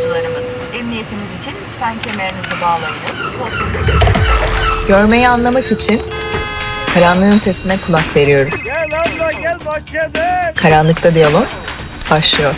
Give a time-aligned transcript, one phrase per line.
[0.00, 0.42] yolcularımız,
[0.74, 3.00] emniyetiniz için lütfen kemerinizi bağlayınız.
[4.88, 6.02] Görmeyi anlamak için
[6.94, 8.64] karanlığın sesine kulak veriyoruz.
[8.64, 10.52] Gel abla gel bahçede.
[10.56, 11.46] Karanlıkta diyalog
[12.10, 12.54] başlıyor.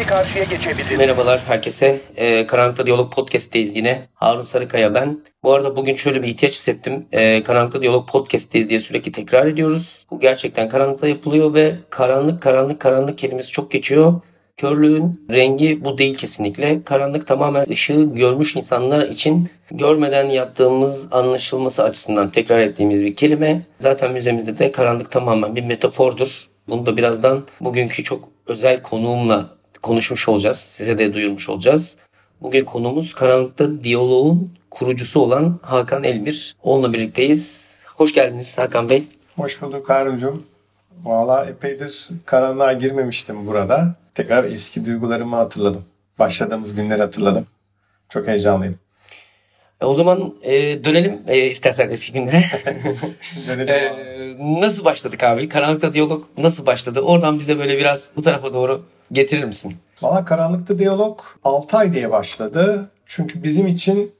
[0.00, 0.98] Şimdi karşıya geçebiliriz.
[0.98, 2.00] Merhabalar herkese.
[2.16, 4.08] Ee, Karanlıkta Diyalog Podcast'teyiz yine.
[4.14, 5.20] Harun Sarıkaya ben.
[5.42, 7.06] Bu arada bugün şöyle bir ihtiyaç hissettim.
[7.12, 10.06] Ee, Karanlıkta Diyalog Podcast'teyiz diye sürekli tekrar ediyoruz.
[10.10, 14.20] Bu gerçekten karanlıkta yapılıyor ve karanlık karanlık karanlık kelimesi çok geçiyor.
[14.56, 16.84] Körlüğün rengi bu değil kesinlikle.
[16.84, 23.62] Karanlık tamamen ışığı görmüş insanlar için görmeden yaptığımız anlaşılması açısından tekrar ettiğimiz bir kelime.
[23.78, 26.48] Zaten müzemizde de karanlık tamamen bir metafordur.
[26.68, 30.58] Bunu da birazdan bugünkü çok özel konuğumla konuşmuş olacağız.
[30.58, 31.96] Size de duyurmuş olacağız.
[32.42, 36.56] Bugün konumuz karanlıkta diyaloğun kurucusu olan Hakan Elbir.
[36.62, 37.74] Onunla birlikteyiz.
[37.86, 39.04] Hoş geldiniz Hakan Bey.
[39.36, 40.42] Hoş bulduk Harun'cum.
[41.04, 43.94] Valla epeydir karanlığa girmemiştim burada.
[44.14, 45.84] Tekrar eski duygularımı hatırladım.
[46.18, 47.46] Başladığımız günleri hatırladım.
[48.08, 48.78] Çok heyecanlıyım.
[49.80, 52.44] E, o zaman e, dönelim e, istersen eski günlere.
[53.48, 55.48] Dönelim E, nasıl başladık abi?
[55.48, 57.00] Karanlıkta diyalog nasıl başladı?
[57.00, 59.76] Oradan bize böyle biraz bu tarafa doğru getirir misin?
[60.02, 62.90] Valla Karanlıkta Diyalog 6 ay diye başladı.
[63.06, 64.12] Çünkü bizim için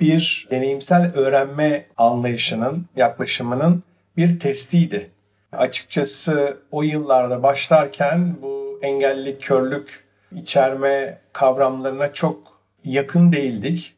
[0.00, 3.82] bir deneyimsel öğrenme anlayışının, yaklaşımının
[4.16, 5.10] bir testiydi.
[5.52, 13.94] Açıkçası o yıllarda başlarken bu engellilik, körlük içerme kavramlarına çok yakın değildik.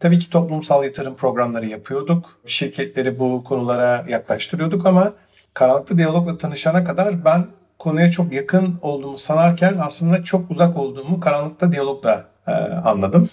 [0.00, 2.40] Tabii ki toplumsal yatırım programları yapıyorduk.
[2.46, 5.12] Şirketleri bu konulara yaklaştırıyorduk ama
[5.54, 7.46] Karanlıkta Diyalog'la tanışana kadar ben
[7.80, 12.52] konuya çok yakın olduğumu sanarken aslında çok uzak olduğumu Karanlıkta Diyalog'da e,
[12.84, 13.28] anladım.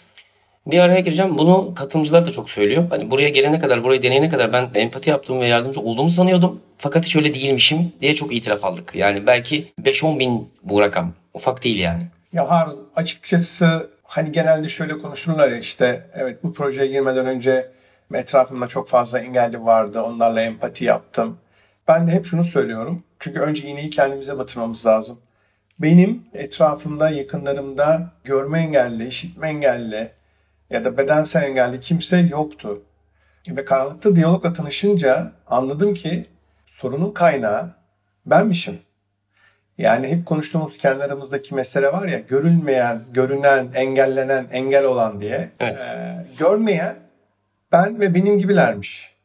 [0.68, 1.38] Bir araya gireceğim.
[1.38, 2.84] Bunu katılımcılar da çok söylüyor.
[2.90, 6.60] Hani buraya gelene kadar, burayı deneyene kadar ben empati yaptığımı ve yardımcı olduğumu sanıyordum.
[6.78, 8.96] Fakat hiç öyle değilmişim diye çok itiraf aldık.
[8.96, 11.14] Yani belki 5-10 bin bu rakam.
[11.34, 12.04] Ufak değil yani.
[12.34, 17.72] Ya Harun açıkçası hani genelde şöyle konuşurlar ya işte evet bu projeye girmeden önce
[18.14, 20.02] etrafımda çok fazla engelli vardı.
[20.02, 21.38] Onlarla empati yaptım.
[21.88, 23.04] Ben de hep şunu söylüyorum.
[23.20, 25.20] Çünkü önce iğneyi kendimize batırmamız lazım.
[25.80, 30.12] Benim etrafımda, yakınlarımda görme engelli, işitme engelli
[30.70, 32.82] ya da bedensel engelli kimse yoktu.
[33.50, 36.26] Ve karanlıkta diyalogla tanışınca anladım ki
[36.66, 37.70] sorunun kaynağı
[38.26, 38.80] benmişim.
[39.78, 45.50] Yani hep konuştuğumuz kendi aramızdaki mesele var ya görülmeyen, görünen, engellenen, engel olan diye.
[45.60, 45.82] Evet.
[45.82, 46.96] Ee, görmeyen
[47.72, 49.17] ben ve benim gibilermiş.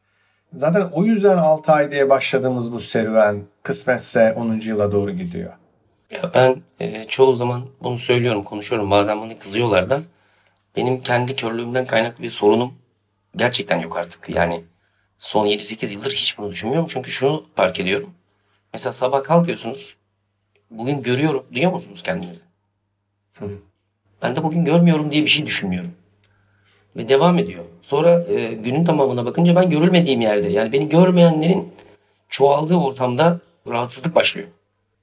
[0.55, 4.59] Zaten o yüzden 6 ay diye başladığımız bu serüven kısmetse 10.
[4.59, 5.53] yıla doğru gidiyor.
[6.11, 8.91] Ya ben e, çoğu zaman bunu söylüyorum, konuşuyorum.
[8.91, 10.01] Bazen bana kızıyorlar da.
[10.75, 12.73] Benim kendi körlüğümden kaynaklı bir sorunum
[13.35, 14.29] gerçekten yok artık.
[14.29, 14.63] Yani
[15.17, 16.87] son 7-8 yıldır hiç bunu düşünmüyorum.
[16.89, 18.09] Çünkü şunu fark ediyorum.
[18.73, 19.95] Mesela sabah kalkıyorsunuz.
[20.71, 21.45] Bugün görüyorum.
[21.53, 22.41] Duyuyor musunuz kendinizi?
[24.21, 25.91] Ben de bugün görmüyorum diye bir şey düşünmüyorum.
[26.95, 27.63] Ve devam ediyor.
[27.81, 30.49] Sonra e, günün tamamına bakınca ben görülmediğim yerde.
[30.49, 31.73] Yani beni görmeyenlerin
[32.29, 34.47] çoğaldığı ortamda rahatsızlık başlıyor.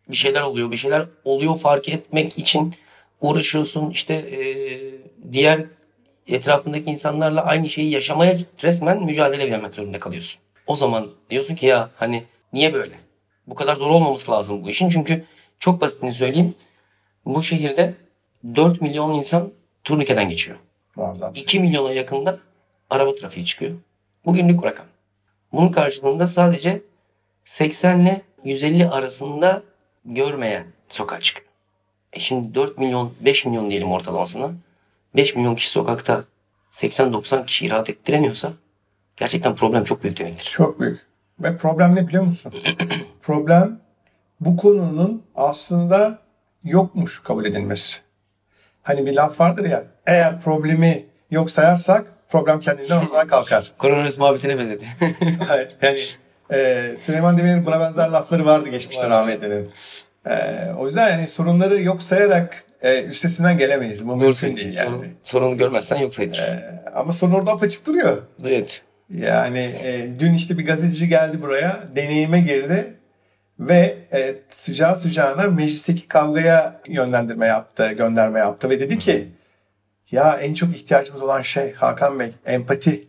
[0.08, 2.74] Bir şeyler oluyor, bir şeyler oluyor fark etmek için
[3.20, 3.90] uğraşıyorsun.
[3.90, 4.40] İşte e,
[5.32, 5.64] diğer
[6.28, 10.40] etrafındaki insanlarla aynı şeyi yaşamaya resmen mücadele vermek zorunda kalıyorsun.
[10.66, 12.94] O zaman diyorsun ki ya hani niye böyle?
[13.46, 14.88] Bu kadar zor olmaması lazım bu işin.
[14.88, 15.24] Çünkü
[15.58, 16.54] çok basitini söyleyeyim.
[17.24, 17.94] Bu şehirde
[18.56, 19.52] 4 milyon insan
[19.84, 20.58] turnikeden geçiyor.
[20.96, 21.32] Muazzam.
[21.34, 22.38] 2 milyona yakında
[22.90, 23.74] araba trafiği çıkıyor.
[24.24, 24.86] Bugünlük rakam.
[25.52, 26.82] Bunun karşılığında sadece
[27.44, 29.62] 80 ile 150 arasında
[30.04, 31.50] görmeyen sokağa çıkıyor.
[32.12, 34.50] E şimdi 4 milyon, 5 milyon diyelim ortalamasına.
[35.16, 36.24] 5 milyon kişi sokakta
[36.72, 38.52] 80-90 kişiyi rahat ettiremiyorsa
[39.16, 40.50] gerçekten problem çok büyük demektir.
[40.52, 41.06] Çok büyük.
[41.40, 42.52] Ve problem ne biliyor musun?
[43.22, 43.80] problem
[44.40, 46.18] bu konunun aslında
[46.64, 48.00] yokmuş kabul edilmesi.
[48.82, 53.72] Hani bir laf vardır ya, eğer problemi yok sayarsak problem kendinden ortadan kalkar.
[53.78, 54.84] Koronavirüs muhabbetine benzedi.
[55.82, 55.98] yani
[56.52, 59.70] e, Süleyman Demirel'in buna benzer lafları vardı geçmişte rahmetlinin.
[60.26, 60.36] E,
[60.78, 64.08] o yüzden yani sorunları yok sayarak e, üstesinden gelemeyiz.
[64.08, 64.96] Bu Doğru mümkün değil yani.
[64.96, 66.38] Sorun, sorunu görmezsen yok sayılır.
[66.38, 68.22] E, ama sorun orada apaçık duruyor.
[68.46, 68.82] Evet.
[69.14, 72.94] Yani e, dün işte bir gazeteci geldi buraya, deneyime girdi
[73.60, 79.28] ve e, sıcağı sıcağına meclisteki kavgaya yönlendirme yaptı, gönderme yaptı ve dedi ki
[80.10, 83.08] ya en çok ihtiyacımız olan şey Hakan Bey empati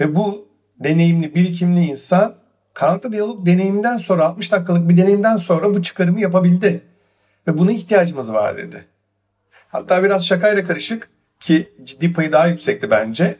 [0.00, 0.48] ve bu
[0.80, 2.34] deneyimli, birikimli insan
[2.74, 6.82] karanlıkta diyalog deneyiminden sonra 60 dakikalık bir deneyimden sonra bu çıkarımı yapabildi
[7.48, 8.84] ve buna ihtiyacımız var dedi.
[9.68, 11.08] Hatta biraz şakayla karışık
[11.40, 13.36] ki ciddi payı daha yüksekti bence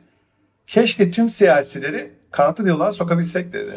[0.67, 3.73] keşke tüm siyasileri karanlıkta diyaloğa sokabilsek dedi.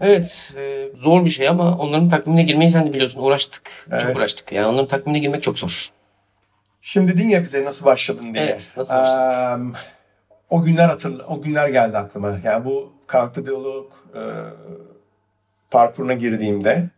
[0.00, 3.62] Evet e, zor bir şey ama onların takvimine girmeyi sen de biliyorsun uğraştık.
[3.90, 4.02] Evet.
[4.02, 4.52] Çok uğraştık.
[4.52, 5.90] Yani onların takvimine girmek çok zor.
[6.82, 8.44] Şimdi dedin ya bize nasıl başladın diye.
[8.44, 9.68] Evet, nasıl başladın?
[9.68, 9.80] Eee,
[10.50, 12.38] o günler hatırla, o günler geldi aklıma.
[12.44, 14.22] Yani bu karakter diyalog e,
[15.70, 16.88] parkuruna girdiğimde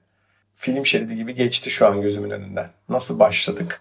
[0.56, 2.68] film şeridi gibi geçti şu an gözümün önünden.
[2.88, 3.80] Nasıl başladık?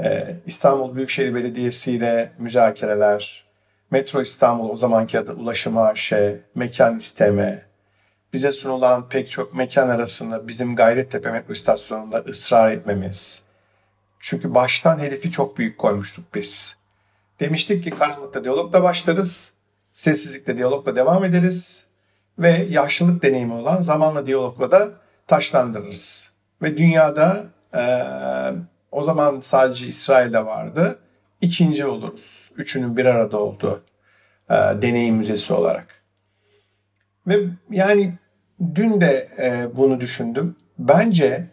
[0.00, 3.44] Eee, İstanbul Büyükşehir Belediyesi ile müzakereler,
[3.90, 6.12] Metro İstanbul o zamanki adı Ulaşım AŞ,
[6.54, 7.62] mekan isteme,
[8.32, 13.43] bize sunulan pek çok mekan arasında bizim Gayrettepe metro istasyonunda ısrar etmemiz,
[14.24, 16.76] çünkü baştan hedefi çok büyük koymuştuk biz.
[17.40, 19.52] Demiştik ki karanlıkta diyalogla başlarız,
[19.94, 21.86] sessizlikle diyalogla devam ederiz
[22.38, 24.90] ve yaşlılık deneyimi olan zamanla diyalogla da
[25.26, 26.30] taşlandırırız.
[26.62, 27.44] Ve dünyada
[27.74, 28.54] eee,
[28.92, 30.98] o zaman sadece İsrail'de vardı.
[31.40, 32.50] İkinci oluruz.
[32.56, 33.82] Üçünün bir arada olduğu
[34.50, 35.86] eee, deneyim müzesi olarak.
[37.26, 37.40] Ve
[37.70, 38.14] yani
[38.74, 40.56] dün de eee, bunu düşündüm.
[40.78, 41.46] Bence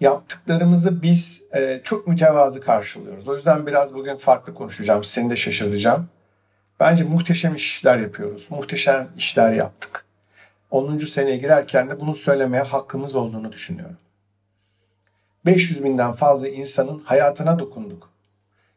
[0.00, 3.28] yaptıklarımızı biz e, çok mütevazı karşılıyoruz.
[3.28, 5.04] O yüzden biraz bugün farklı konuşacağım.
[5.04, 6.08] Seni de şaşırtacağım.
[6.80, 8.50] Bence muhteşem işler yapıyoruz.
[8.50, 10.04] Muhteşem işler yaptık.
[10.70, 10.98] 10.
[10.98, 13.96] seneye girerken de bunu söylemeye hakkımız olduğunu düşünüyorum.
[15.46, 18.10] 500 binden fazla insanın hayatına dokunduk.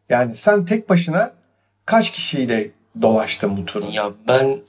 [0.10, 1.34] Yani sen tek başına
[1.86, 2.72] kaç kişiyle
[3.02, 3.86] dolaştın bu turu?
[3.92, 4.60] Ya ben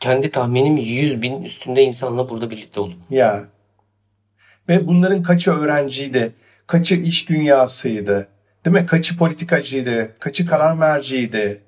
[0.00, 2.98] kendi tahminim 100 bin üstünde insanla burada birlikte oldum.
[3.10, 3.44] Ya.
[4.68, 6.32] Ve bunların kaçı öğrenciydi,
[6.66, 8.28] kaçı iş dünyasıydı,
[8.64, 8.86] değil mi?
[8.86, 11.60] Kaçı politikacıydı, kaçı karar merciydi.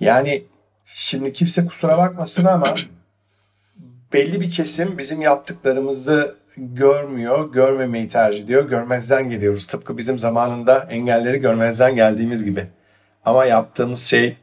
[0.00, 0.44] Yani
[0.86, 2.74] şimdi kimse kusura bakmasın ama
[4.12, 8.68] belli bir kesim bizim yaptıklarımızı görmüyor, görmemeyi tercih ediyor.
[8.68, 9.66] Görmezden geliyoruz.
[9.66, 12.66] Tıpkı bizim zamanında engelleri görmezden geldiğimiz gibi.
[13.24, 14.36] Ama yaptığımız şey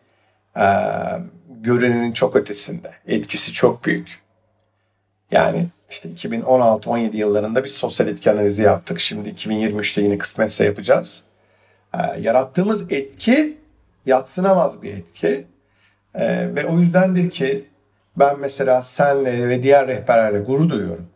[0.58, 1.20] eee
[1.62, 2.92] görünenin çok ötesinde.
[3.08, 4.20] Etkisi çok büyük.
[5.32, 9.00] Yani işte 2016-17 yıllarında biz sosyal etki analizi yaptık.
[9.00, 11.24] Şimdi 2023'te yine kısmetse yapacağız.
[11.94, 13.58] Ee, yarattığımız etki
[14.06, 15.48] yatsınamaz bir etki.
[16.16, 17.66] Ee, ve o yüzdendir ki
[18.16, 21.08] ben mesela senle ve diğer rehberlerle gurur duyuyorum.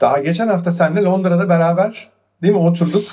[0.00, 2.10] Daha geçen hafta senle Londra'da beraber
[2.42, 3.04] değil mi oturduk.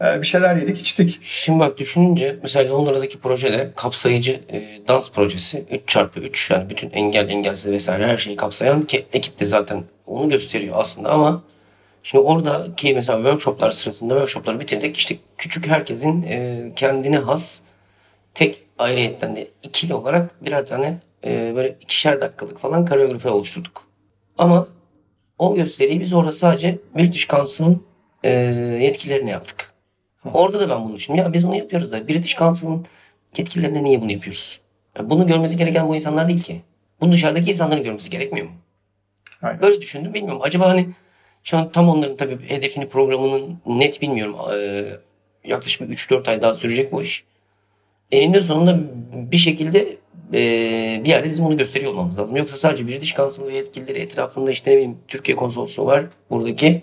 [0.00, 1.18] Ee, bir şeyler yedik içtik.
[1.22, 7.72] Şimdi bak düşününce mesela Londra'daki projede kapsayıcı e, dans projesi 3x3 yani bütün engel engelsiz
[7.72, 11.42] vesaire her şeyi kapsayan ki ekip de zaten onu gösteriyor aslında ama
[12.02, 17.60] şimdi oradaki mesela workshoplar sırasında workshopları bitirdik işte küçük herkesin e, kendine has
[18.34, 23.82] tek ayrıyetten de ikili olarak birer tane e, böyle ikişer dakikalık falan koreografi oluşturduk.
[24.38, 24.68] Ama
[25.38, 27.82] o gösteriyi biz orada sadece British Council'ın
[28.24, 28.30] e,
[28.80, 29.69] yetkilerine yaptık.
[30.24, 31.18] Orada da ben bunu düşündüm.
[31.18, 32.86] Ya biz bunu yapıyoruz da British Council'ın
[33.36, 34.60] yetkililerine niye bunu yapıyoruz?
[34.98, 36.60] Ya bunu görmesi gereken bu insanlar değil ki.
[37.00, 38.52] Bunu dışarıdaki insanların görmesi gerekmiyor mu?
[39.42, 39.62] Aynen.
[39.62, 40.42] Böyle düşündüm bilmiyorum.
[40.44, 40.88] Acaba hani
[41.42, 44.36] şu an tam onların tabii hedefini programının net bilmiyorum.
[44.54, 44.84] Ee,
[45.44, 47.24] yaklaşık bir 3-4 ay daha sürecek bu iş.
[48.12, 48.78] Eninde sonunda
[49.32, 49.96] bir şekilde
[50.34, 52.36] ee, bir yerde bizim bunu gösteriyor olmamız lazım.
[52.36, 56.82] Yoksa sadece British Council ve yetkilileri etrafında işte ne bileyim Türkiye konsolosluğu var buradaki.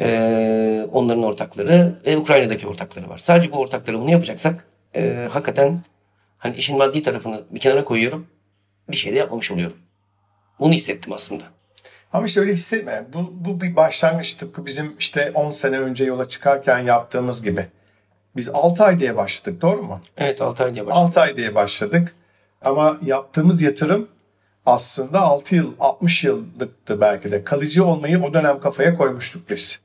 [0.00, 3.18] Ee, onların ortakları ve Ukrayna'daki ortakları var.
[3.18, 4.64] Sadece bu ortakları bunu yapacaksak
[4.96, 5.80] ee, hakikaten
[6.38, 8.26] hani işin maddi tarafını bir kenara koyuyorum.
[8.88, 9.76] Bir şey de yapmamış oluyorum.
[10.60, 11.44] Bunu hissettim aslında.
[12.12, 13.04] Ama işte öyle hissetme.
[13.12, 17.66] Bu, bu bir başlangıç tıpkı bizim işte 10 sene önce yola çıkarken yaptığımız gibi.
[18.36, 20.00] Biz 6 ay diye başladık doğru mu?
[20.16, 21.06] Evet 6 ay diye başladım.
[21.06, 22.14] 6 ay diye başladık.
[22.62, 24.08] Ama yaptığımız yatırım
[24.66, 27.44] aslında 6 yıl, 60 yıllıktı belki de.
[27.44, 29.80] Kalıcı olmayı o dönem kafaya koymuştuk biz.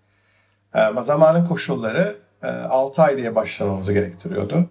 [0.74, 2.16] Ama zamanın koşulları
[2.70, 4.70] 6 ay diye başlamamızı gerektiriyordu.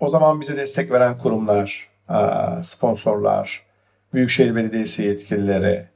[0.00, 2.16] O zaman bize destek veren kurumlar, e,
[2.62, 3.66] sponsorlar,
[4.14, 5.86] Büyükşehir Belediyesi yetkilileri,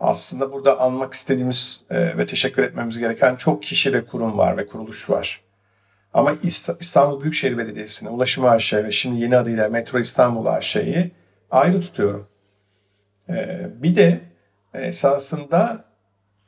[0.00, 4.66] aslında burada anmak istediğimiz e, ve teşekkür etmemiz gereken çok kişi ve kurum var ve
[4.66, 5.40] kuruluş var.
[6.14, 11.10] Ama İst- İstanbul Büyükşehir Belediyesi'ne, Ulaşım AŞ ve şimdi yeni adıyla Metro İstanbul AŞ'yi
[11.50, 12.26] ayrı tutuyorum.
[13.28, 14.20] E, bir de
[14.74, 15.84] esasında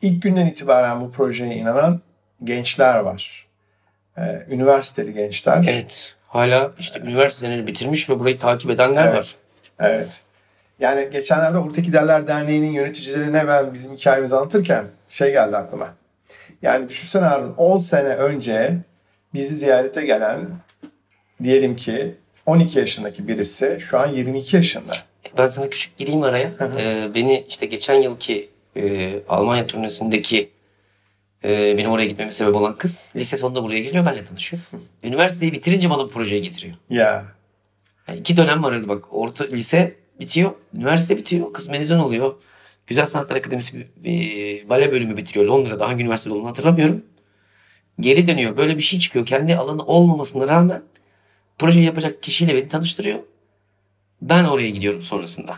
[0.02, 2.00] ilk günden itibaren bu projeye inanan
[2.44, 3.46] gençler var.
[4.18, 5.64] E, üniversiteli gençler.
[5.68, 6.14] Evet.
[6.28, 9.16] Hala işte üniversiteleri bitirmiş ve burayı takip edenler Evet.
[9.16, 9.34] var.
[9.80, 10.20] Evet.
[10.80, 15.94] Yani geçenlerde Ortak İderler Derneği'nin yöneticilerine ben bizim hikayemizi anlatırken şey geldi aklıma.
[16.62, 18.76] Yani düşünsene Harun 10 sene önce
[19.34, 20.40] bizi ziyarete gelen
[21.42, 22.14] diyelim ki
[22.46, 24.92] 12 yaşındaki birisi şu an 22 yaşında.
[25.38, 26.50] Ben sana küçük gireyim araya.
[26.78, 30.50] Ee, beni işte geçen yılki e, Almanya turnesindeki
[31.44, 34.62] e, benim oraya gitmeme sebep olan kız lise sonunda buraya geliyor benimle tanışıyor.
[35.02, 36.74] Üniversiteyi bitirince bana bu projeye getiriyor.
[36.90, 37.24] Ya
[38.08, 39.04] Yani iki dönem var arada bak.
[39.14, 40.52] Orta lise bitiyor.
[40.74, 41.52] Üniversite bitiyor.
[41.52, 42.34] Kız mezun oluyor.
[42.86, 45.88] Güzel Sanatlar Akademisi bir, bir bale bölümü bitiriyor Londra'da.
[45.88, 47.04] Hangi üniversitede olduğunu hatırlamıyorum.
[48.00, 48.56] Geri dönüyor.
[48.56, 49.26] Böyle bir şey çıkıyor.
[49.26, 50.82] Kendi alanı olmamasına rağmen
[51.58, 53.18] proje yapacak kişiyle beni tanıştırıyor.
[54.22, 55.54] Ben oraya gidiyorum sonrasında.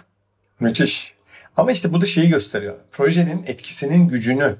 [0.61, 1.15] Müthiş.
[1.57, 2.75] Ama işte bu da şeyi gösteriyor.
[2.93, 4.57] Projenin etkisinin gücünü.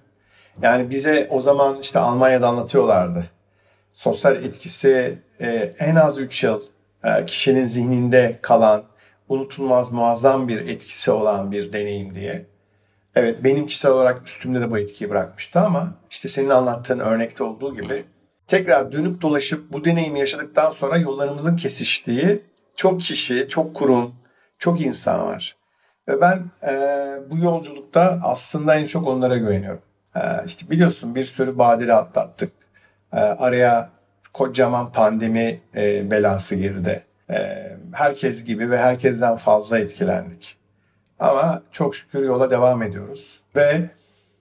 [0.63, 3.31] Yani bize o zaman işte Almanya'da anlatıyorlardı.
[3.93, 6.63] Sosyal etkisi e, en az 3 yıl
[7.05, 8.83] e, kişinin zihninde kalan,
[9.29, 12.47] unutulmaz muazzam bir etkisi olan bir deneyim diye.
[13.15, 17.75] Evet benim kişisel olarak üstümde de bu etkiyi bırakmıştı ama işte senin anlattığın örnekte olduğu
[17.75, 18.05] gibi
[18.47, 22.41] tekrar dönüp dolaşıp bu deneyimi yaşadıktan sonra yollarımızın kesiştiği
[22.77, 24.15] çok kişi, çok kurum,
[24.59, 25.57] çok insan var.
[26.09, 26.73] Ve ben e,
[27.31, 29.83] bu yolculukta aslında en çok onlara güveniyorum.
[30.19, 32.53] E, işte biliyorsun bir sürü badire atlattık.
[33.13, 33.91] E, araya
[34.33, 37.03] kocaman pandemi e, belası girdi.
[37.31, 40.57] E, herkes gibi ve herkesten fazla etkilendik.
[41.19, 43.41] Ama çok şükür yola devam ediyoruz.
[43.57, 43.91] Ve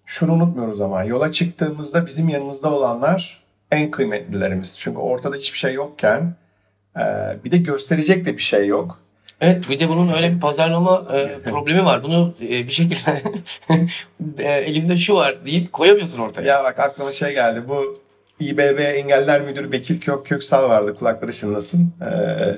[0.05, 4.77] şunu unutmuyoruz ama yola çıktığımızda bizim yanımızda olanlar en kıymetlilerimiz.
[4.79, 6.33] Çünkü ortada hiçbir şey yokken
[6.97, 7.03] e,
[7.43, 8.99] bir de gösterecek de bir şey yok.
[9.41, 12.03] Evet bir de bunun öyle bir pazarlama e, problemi var.
[12.03, 13.21] Bunu e, bir şekilde
[14.37, 16.41] e, elimde şu var deyip koyamıyorsun ortaya.
[16.41, 17.61] Ya bak aklıma şey geldi.
[17.67, 17.99] Bu
[18.39, 20.95] İBB Engeller Müdürü Bekir Kök Köksal vardı.
[20.95, 21.93] Kulakları çınlasın.
[22.01, 22.57] Ee,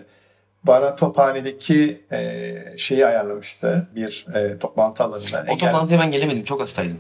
[0.64, 3.88] bana Tophane'deki e, şeyi ayarlamıştı.
[3.96, 5.46] Bir e, toplantı alanında.
[5.48, 6.44] O Engel- toplantıya ben gelemedim.
[6.44, 6.98] Çok hastaydım.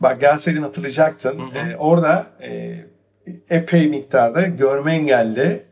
[0.00, 1.40] Bak gelseydin hatırlayacaktın.
[1.54, 2.76] Ee, orada e,
[3.50, 5.62] epey miktarda görme engelli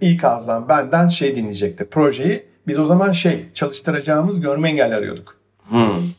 [0.00, 1.84] ilk ağızdan benden şey dinleyecekti.
[1.84, 5.36] Projeyi biz o zaman şey çalıştıracağımız görme engelli arıyorduk.
[5.68, 6.10] Hmm.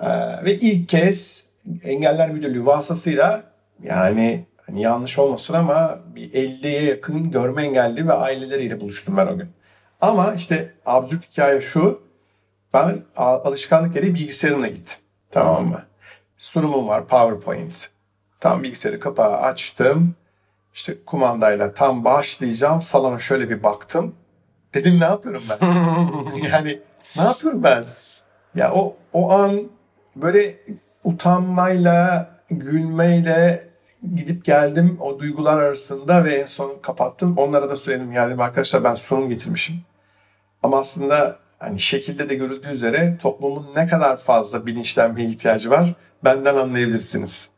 [0.00, 1.46] Ee, ve ilk kez
[1.84, 3.42] Engeller Müdürlüğü vasıtasıyla
[3.82, 9.38] yani hani yanlış olmasın ama bir 50'ye yakın görme engelli ve aileleriyle buluştum ben o
[9.38, 9.48] gün.
[10.00, 12.02] Ama işte absürt hikaye şu.
[12.74, 14.98] Ben alışkanlık gereği bilgisayarımla gittim.
[15.30, 15.82] Tamam mı?
[16.38, 17.90] Sunumum var PowerPoint.
[18.40, 20.14] Tam bilgisayarı kapağı açtım.
[20.74, 22.82] İşte kumandayla tam başlayacağım.
[22.82, 24.14] Salona şöyle bir baktım.
[24.74, 25.66] Dedim ne yapıyorum ben?
[26.52, 26.80] yani
[27.16, 27.84] ne yapıyorum ben?
[28.54, 29.60] Ya o o an
[30.16, 30.56] böyle
[31.04, 33.68] utanmayla, gülmeyle
[34.14, 37.34] gidip geldim o duygular arasında ve en son kapattım.
[37.38, 39.76] Onlara da söyledim yani arkadaşlar ben sunum getirmişim.
[40.62, 45.92] Ama aslında hani şekilde de görüldüğü üzere toplumun ne kadar fazla bilinçlenmeye ihtiyacı var
[46.24, 47.48] benden anlayabilirsiniz.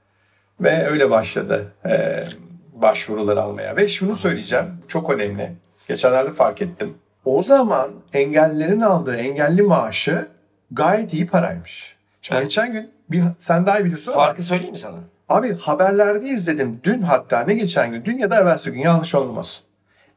[0.60, 2.24] Ve öyle başladı e,
[2.72, 3.76] başvuruları almaya.
[3.76, 5.52] Ve şunu söyleyeceğim çok önemli.
[5.88, 6.94] Geçenlerde fark ettim.
[7.26, 10.28] O zaman engellilerin aldığı engelli maaşı
[10.70, 11.96] gayet iyi paraymış.
[12.22, 12.44] Şimdi Evet.
[12.50, 14.96] geçen gün bir sen daha iyi biliyorsun ama Farkı söyleyeyim mi sana?
[15.28, 16.80] Abi haberlerde izledim.
[16.84, 18.04] Dün hatta ne geçen gün.
[18.04, 19.64] Dün ya da evvelsi gün yanlış olmasın.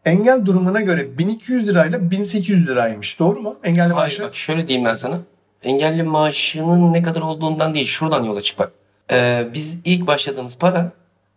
[0.06, 3.20] Engel durumuna göre 1200 lirayla 1800 liraymış.
[3.20, 3.56] Doğru mu?
[3.64, 4.24] Engelli Hayır maaşı.
[4.24, 5.18] bak şöyle diyeyim ben sana.
[5.64, 8.72] Engelli maaşının ne kadar olduğundan değil şuradan yola çık bak.
[9.12, 10.92] Ee, biz ilk başladığımız para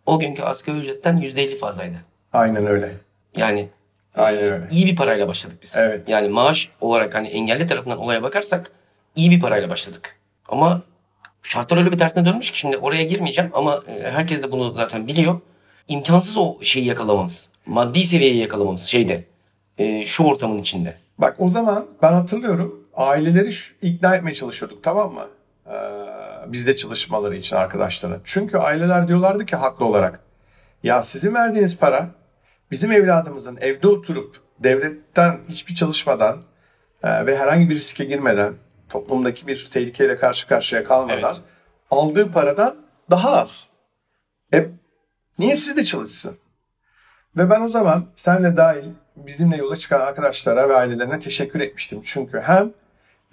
[0.07, 1.97] o günkü asgari ücretten %50 fazlaydı.
[2.33, 2.93] Aynen öyle.
[3.37, 3.69] Yani
[4.16, 4.69] Aynen öyle.
[4.71, 5.76] iyi bir parayla başladık biz.
[5.76, 6.09] Evet.
[6.09, 8.71] Yani maaş olarak hani engelli tarafından olaya bakarsak
[9.16, 10.16] iyi bir parayla başladık.
[10.49, 10.83] Ama
[11.42, 15.07] şartlar öyle bir tersine dönmüş ki şimdi oraya girmeyeceğim ama e, herkes de bunu zaten
[15.07, 15.40] biliyor.
[15.88, 17.50] İmkansız o şeyi yakalamamız.
[17.66, 19.25] Maddi seviyeyi yakalamamız şeyde.
[19.78, 20.97] e, şu ortamın içinde.
[21.19, 25.26] Bak o zaman ben hatırlıyorum aileleri ikna etmeye çalışıyorduk tamam mı?
[25.66, 25.73] Ee,
[26.47, 28.21] bizde çalışmaları için arkadaşlara.
[28.25, 30.21] Çünkü aileler diyorlardı ki haklı olarak
[30.83, 32.09] ya sizin verdiğiniz para
[32.73, 36.38] bizim evladımızın evde oturup devletten hiçbir çalışmadan
[37.02, 38.55] e, ve herhangi bir riske girmeden
[38.88, 41.41] toplumdaki bir tehlikeyle karşı karşıya kalmadan Evet.
[41.91, 42.76] aldığı paradan
[43.11, 43.69] daha az.
[44.55, 44.67] E,
[45.38, 46.37] niye siz de çalışsın?
[47.37, 48.85] Ve ben o zaman senle dahil
[49.17, 52.02] bizimle yola çıkan arkadaşlara ve ailelerine teşekkür etmiştim.
[52.05, 52.71] Çünkü hem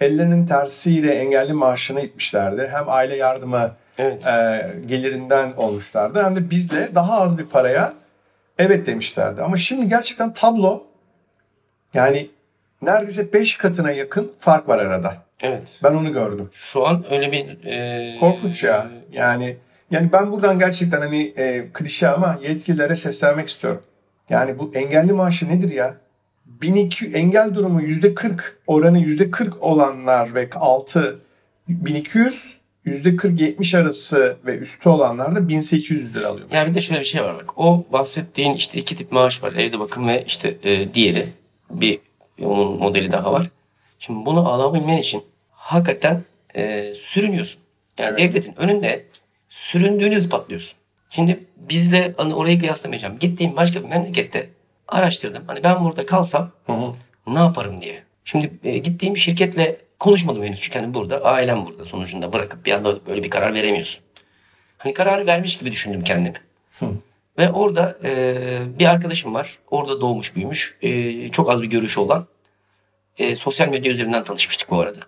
[0.00, 4.26] ellerinin tersiyle engelli maaşını itmişlerdi hem aile yardımı Evet.
[4.26, 7.92] e, gelirinden olmuşlardı hem de bizle daha az bir paraya
[8.60, 9.42] evet demişlerdi.
[9.42, 10.82] Ama şimdi gerçekten tablo
[11.94, 12.30] yani
[12.82, 15.16] neredeyse 5 katına yakın fark var arada.
[15.40, 15.80] Evet.
[15.84, 16.48] Ben onu gördüm.
[16.52, 17.66] Şu an öyle bir...
[17.66, 18.86] e, Korkunç ya.
[19.12, 19.56] Yani
[19.90, 23.82] yani ben buradan gerçekten hani e, klişe ama yetkililere seslenmek istiyorum.
[24.30, 25.94] Yani bu engelli maaşı nedir ya?
[26.46, 31.18] 1200 engel durumu yüzde 40 oranı yüzde 40 olanlar ve altı
[31.68, 32.59] 1200 yüzde
[32.90, 36.48] 40-70 arası ve üstü olanlar da 1800 lira alıyor.
[36.52, 37.58] Yani bir de şöyle bir şey var bak.
[37.58, 39.52] O bahsettiğin işte iki tip maaş var.
[39.52, 41.28] Evde bakım ve işte e, diğeri.
[41.70, 41.98] Bir
[42.42, 43.50] onun modeli daha var.
[43.98, 46.22] Şimdi bunu alabilmen için hakikaten
[46.56, 47.60] e, sürünüyorsun.
[47.98, 49.06] Yani devletin önünde
[49.48, 50.78] süründüğünü ispatlıyorsun.
[51.10, 53.18] Şimdi bizle hani orayı kıyaslamayacağım.
[53.18, 54.48] Gittiğim başka bir memlekette
[54.88, 55.42] araştırdım.
[55.46, 56.50] Hani ben burada kalsam
[57.26, 58.02] ne yaparım diye.
[58.24, 63.06] Şimdi e, gittiğim şirketle konuşmadım henüz çünkü hani burada ailem burada sonucunda bırakıp bir anda
[63.06, 64.02] böyle bir karar veremiyorsun.
[64.78, 66.42] Hani kararı vermiş gibi düşündüm kendimi.
[67.38, 68.34] Ve orada e,
[68.78, 69.58] bir arkadaşım var.
[69.70, 70.76] Orada doğmuş büyümüş.
[70.82, 72.26] E, çok az bir görüşü olan.
[73.18, 74.98] E, sosyal medya üzerinden tanışmıştık bu arada.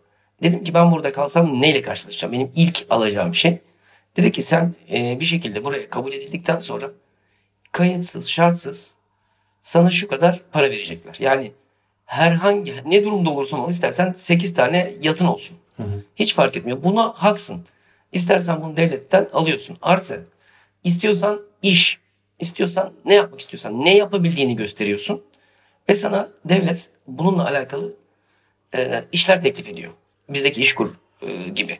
[0.42, 2.32] Dedim ki ben burada kalsam neyle karşılaşacağım?
[2.32, 3.58] Benim ilk alacağım şey.
[4.16, 6.90] Dedi ki sen e, bir şekilde buraya kabul edildikten sonra
[7.72, 8.94] kayıtsız, şartsız
[9.60, 11.16] sana şu kadar para verecekler.
[11.20, 11.52] Yani
[12.12, 15.56] herhangi ne durumda olursan ol istersen 8 tane yatın olsun.
[16.16, 16.82] Hiç fark etmiyor.
[16.82, 17.64] Buna haksın.
[18.12, 19.78] İstersen bunu devletten alıyorsun.
[19.82, 20.26] Artı
[20.84, 21.98] istiyorsan iş,
[22.40, 25.22] istiyorsan ne yapmak istiyorsan ne yapabildiğini gösteriyorsun.
[25.88, 27.94] Ve sana devlet bununla alakalı
[28.74, 29.92] e, işler teklif ediyor.
[30.28, 30.88] Bizdeki işkur
[31.22, 31.78] e, gibi.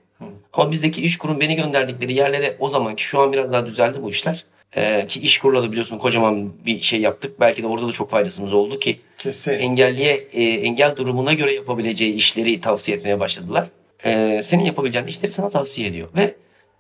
[0.53, 4.45] Ama bizdeki işkurun beni gönderdikleri yerlere o zamanki şu an biraz daha düzeldi bu işler.
[4.77, 7.41] E, ki işkurla da biliyorsun kocaman bir şey yaptık.
[7.41, 9.53] Belki de orada da çok faydasımız oldu ki Kesin.
[9.53, 13.67] engelliye e, engel durumuna göre yapabileceği işleri tavsiye etmeye başladılar.
[14.05, 16.35] E, senin yapabileceğin işleri sana tavsiye ediyor ve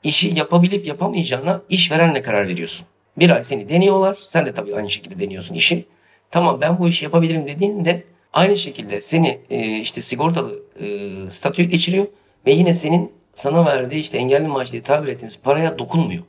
[0.04, 2.86] işi yapabilip yapamayacağına işverenle karar veriyorsun.
[3.16, 4.18] Bir ay seni deniyorlar.
[4.24, 5.84] Sen de tabii aynı şekilde deniyorsun işi.
[6.30, 12.06] Tamam ben bu işi yapabilirim dediğinde aynı şekilde seni e, işte sigortalı e, statüye geçiriyor
[12.46, 16.22] ve yine senin sana verdiği işte engelli maaş diye tabir ettiğimiz paraya dokunmuyor.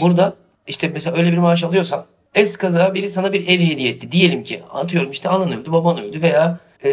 [0.00, 2.04] Burada işte mesela öyle bir maaş alıyorsan
[2.34, 4.12] eskaza biri sana bir ev hediye etti.
[4.12, 6.90] Diyelim ki atıyorum işte anan öldü baban öldü veya e,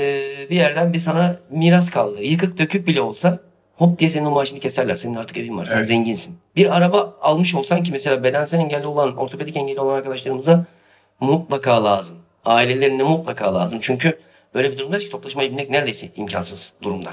[0.50, 2.24] bir yerden bir sana miras kaldı.
[2.24, 3.40] Yıkık dökük bile olsa
[3.76, 4.96] hop diye senin o maaşını keserler.
[4.96, 5.66] Senin artık evin var.
[5.66, 5.88] Sen Evet.
[5.88, 6.38] zenginsin.
[6.56, 10.66] Bir araba almış olsan ki mesela bedensel engelli olan, ortopedik engelli olan arkadaşlarımıza
[11.20, 12.16] mutlaka lazım.
[12.46, 13.80] Ailelerine mutlaka lazım.
[13.82, 14.20] Çünkü
[14.54, 17.10] böyle bir durumda ki toplu taşımaya binmek neredeyse imkansız durumda.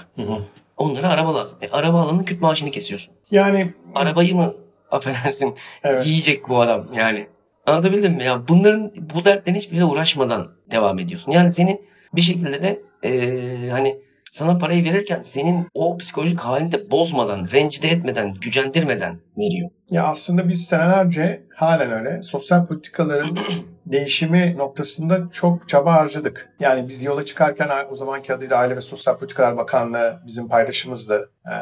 [0.77, 1.59] Onlara araba lazım.
[1.63, 3.15] E, araba alanın küt maaşını kesiyorsun.
[3.31, 4.55] Yani Arabayı mı
[4.91, 5.55] affedersin
[5.85, 6.07] Evet.
[6.07, 7.27] yiyecek bu adam yani.
[7.67, 8.25] Anlatabildim mi?
[8.25, 11.33] Ya bunların bu dertten hiçbiriyle uğraşmadan devam ediyorsun.
[11.33, 11.81] Yani senin
[12.15, 13.99] bir şekilde de eee, hani
[14.33, 19.71] sana parayı verirken senin o psikolojik halini de bozmadan, rencide etmeden, gücendirmeden veriyor.
[19.91, 23.39] Ya aslında biz senelerce halen öyle sosyal politikaların
[23.87, 26.49] değişimi noktasında çok çaba harcadık.
[26.61, 31.31] Yani biz yola çıkarken o zamanki adıyla Aile ve Sosyal Politikalar Bakanlığı bizim paydaşımızdı.
[31.47, 31.55] Ee,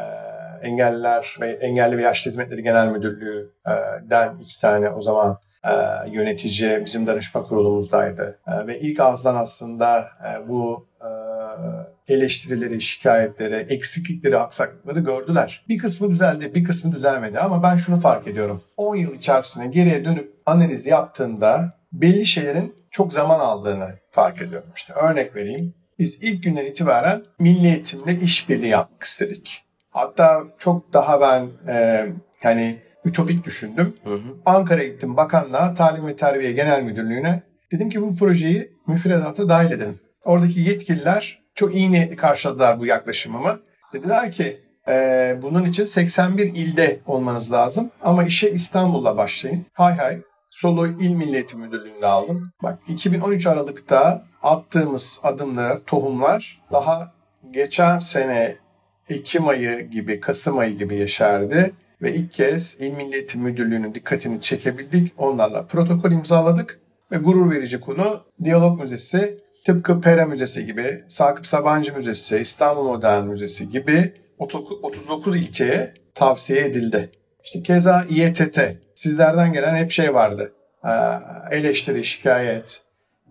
[0.61, 5.71] engelliler ve Engelli ve Yaşlı Hizmetleri Genel Müdürlüğü'den iki tane o zaman e,
[6.11, 8.39] yönetici bizim danışma kurulumuzdaydı.
[8.47, 10.87] E, ve ilk ağızdan aslında e, bu
[12.07, 15.65] eleştirileri, şikayetleri, eksiklikleri, aksaklıkları gördüler.
[15.69, 18.61] Bir kısmı düzeldi, bir kısmı düzelmedi ama ben şunu fark ediyorum.
[18.77, 24.69] 10 yıl içerisinde geriye dönüp analiz yaptığımda belli şeylerin çok zaman aldığını fark ediyorum.
[24.75, 25.73] İşte örnek vereyim.
[25.99, 29.66] Biz ilk günden itibaren milli eğitimle işbirliği yapmak istedik.
[29.97, 32.05] Hatta çok daha ben e,
[32.43, 33.95] hani ütopik düşündüm.
[34.45, 37.43] Ankara'ya gittim bakanlığa, Talim ve Terbiye Genel Müdürlüğü'ne.
[37.71, 39.99] Dedim ki bu projeyi müfredata dahil edelim.
[40.25, 43.59] Oradaki yetkililer çok iyi niyetli karşıladılar bu yaklaşımımı.
[43.93, 49.65] Dediler ki "Ee, bunun için 81 ilde olmanız lazım ama işe İstanbul'la başlayın.
[49.73, 50.21] Hay hay.
[50.49, 52.51] Solo İl Milli Eğitim Müdürlüğü'nde aldım.
[52.63, 57.11] Bak 2013 Aralık'ta attığımız adımlar, tohumlar daha
[57.51, 58.55] geçen sene
[59.09, 61.73] Ekim ayı gibi, Kasım ayı gibi yeşerdi.
[62.01, 65.13] Ve ilk kez İl Milli Eğitim Müdürlüğü'nün dikkatini çekebildik.
[65.17, 66.79] Onlarla protokol imzaladık.
[67.11, 73.23] Ve gurur verici konu Diyalog Müzesi tıpkı Pera Müzesi gibi, Sakıp Sabancı Müzesi, İstanbul Modern
[73.23, 77.09] Müzesi gibi 39 ilçeye tavsiye edildi.
[77.43, 78.59] İşte keza İETT,
[78.95, 80.53] sizlerden gelen hep şey vardı.
[80.85, 80.89] Ee,
[81.51, 82.81] Eleştiri, şikayet,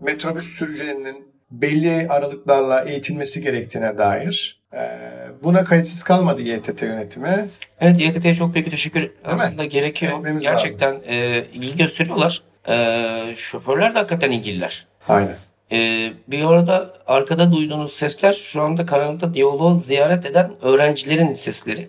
[0.01, 4.56] metrobüs sürücülerinin belli aralıklarla eğitilmesi gerektiğine dair.
[4.75, 4.99] Ee,
[5.43, 7.49] Buna kayıtsız kalmadı İETT yönetimi.
[7.81, 10.19] Evet YTT'ye çok büyük bir teşekkür aslında gerekiyor.
[10.19, 12.43] Etmemiz Gerçekten e, ilgi gösteriyorlar.
[12.69, 14.87] E, şoförler de hakikaten ilgililer.
[15.09, 15.37] Aynen.
[15.73, 21.89] Ee, bir arada arkada duyduğunuz sesler şu anda karanlıkta diyaloğu ziyaret eden öğrencilerin sesleri.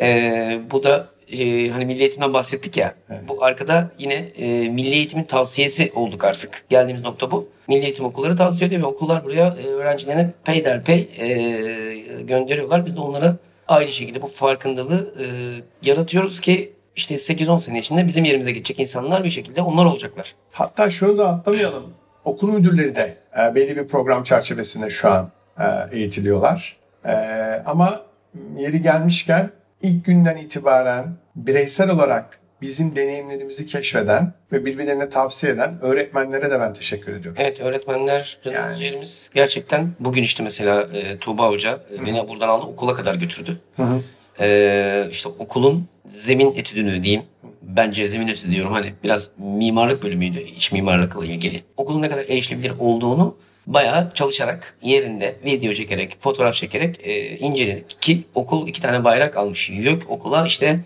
[0.00, 2.94] Ee, bu da e, hani milli eğitimden bahsettik ya.
[3.28, 6.64] Bu arkada yine e, milli eğitimin tavsiyesi olduk artık.
[6.68, 7.48] Geldiğimiz nokta bu.
[7.68, 12.86] Milli eğitim okulları tavsiye ediyor ve okullar buraya e, öğrencilerine peyderpey e, gönderiyorlar.
[12.86, 13.36] Biz de onlara
[13.68, 15.26] aynı şekilde bu farkındalığı e,
[15.82, 20.34] yaratıyoruz ki işte 8-10 sene içinde bizim yerimize geçecek insanlar bir şekilde onlar olacaklar.
[20.52, 21.94] Hatta şunu da atlamayalım.
[22.24, 25.64] Okul müdürleri de e, belli bir program çerçevesinde şu an e,
[25.98, 26.76] eğitiliyorlar.
[27.04, 27.12] E,
[27.66, 28.02] ama
[28.56, 29.50] yeri gelmişken
[29.82, 31.06] ilk günden itibaren
[31.46, 37.42] bireysel olarak bizim deneyimlerimizi keşfeden ve birbirlerine tavsiye eden öğretmenlere de ben teşekkür ediyorum.
[37.42, 38.56] Evet öğretmenler, Yani.
[38.56, 43.60] öğrencilerimiz gerçekten bugün işte mesela e, Tuğba Hoca e, beni buradan aldı okula kadar götürdü.
[44.40, 47.22] E, işte okulun zemin etüdünü diyeyim.
[47.62, 51.60] Bence zemin etüdü diyorum hani biraz mimarlık bölümüydü iç mimarlıkla ilgili.
[51.76, 58.02] Okulun ne kadar erişilebilir olduğunu bayağı çalışarak yerinde video çekerek, fotoğraf çekerek e, inceledik.
[58.02, 59.70] Ki okul iki tane bayrak almış.
[59.70, 60.80] YÖK okula işte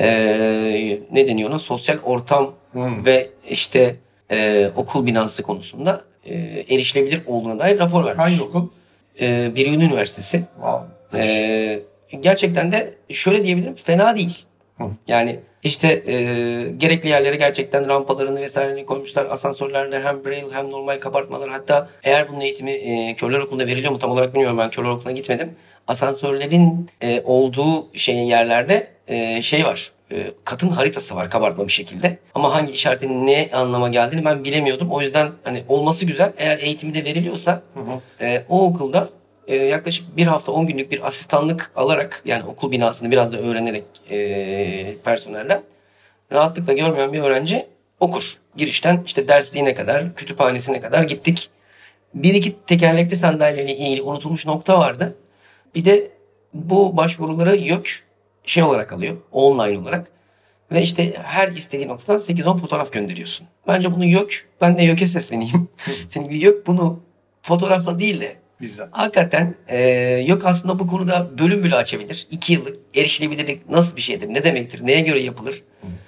[0.00, 3.96] e, ne deniyor ona sosyal ortam ve işte
[4.30, 6.34] e, okul binası konusunda e,
[6.74, 8.24] erişilebilir olduğuna dair rapor vermiş.
[8.24, 8.68] Hangi okul?
[9.20, 10.42] E, Biryun Üniversitesi.
[10.54, 11.00] Wow.
[11.14, 11.80] Ee,
[12.20, 14.44] gerçekten de şöyle diyebilirim fena değil.
[14.78, 14.84] Hı.
[15.08, 16.14] Yani işte e,
[16.76, 19.26] gerekli yerlere gerçekten rampalarını vesaireni koymuşlar.
[19.30, 21.50] Asansörlerde hem braille hem normal kabartmalar.
[21.50, 24.58] Hatta eğer bunun eğitimi e, körler okulunda veriliyor mu tam olarak bilmiyorum.
[24.58, 25.50] Ben körler okuluna gitmedim.
[25.90, 29.92] Asansörlerin e, olduğu şeyin yerlerde e, şey var.
[30.12, 32.18] E, katın haritası var kabartma bir şekilde.
[32.34, 34.90] Ama hangi işaretin ne anlama geldiğini ben bilemiyordum.
[34.90, 36.32] O yüzden hani olması güzel.
[36.38, 37.62] Eğer eğitimi de veriliyorsa
[38.20, 39.08] e, o okulda
[39.48, 43.84] e, yaklaşık bir hafta 10 günlük bir asistanlık alarak yani okul binasını biraz da öğrenerek
[44.10, 45.62] e, personelden
[46.32, 47.66] rahatlıkla görmeyen bir öğrenci
[48.00, 48.36] okur.
[48.56, 51.50] Girişten işte dersliğine kadar, kütüphanesine kadar gittik.
[52.14, 55.16] Bir iki tekerlekli sandalyeyle ilgili unutulmuş nokta vardı.
[55.74, 56.10] Bir de
[56.54, 58.02] bu başvuruları YÖK
[58.44, 60.08] şey olarak alıyor, online olarak.
[60.72, 63.46] Ve işte her istediği noktadan 8-10 fotoğraf gönderiyorsun.
[63.66, 65.68] Bence bunu YÖK, ben de YÖK'e sesleneyim.
[66.14, 67.00] Gibi YÖK bunu
[67.42, 68.88] fotoğrafla değil de Bizzat.
[68.92, 69.78] Hakikaten e,
[70.26, 72.26] yok aslında bu konuda bölüm bile açabilir.
[72.30, 75.62] İki yıllık erişilebilirlik nasıl bir şeydir, ne demektir, neye göre yapılır?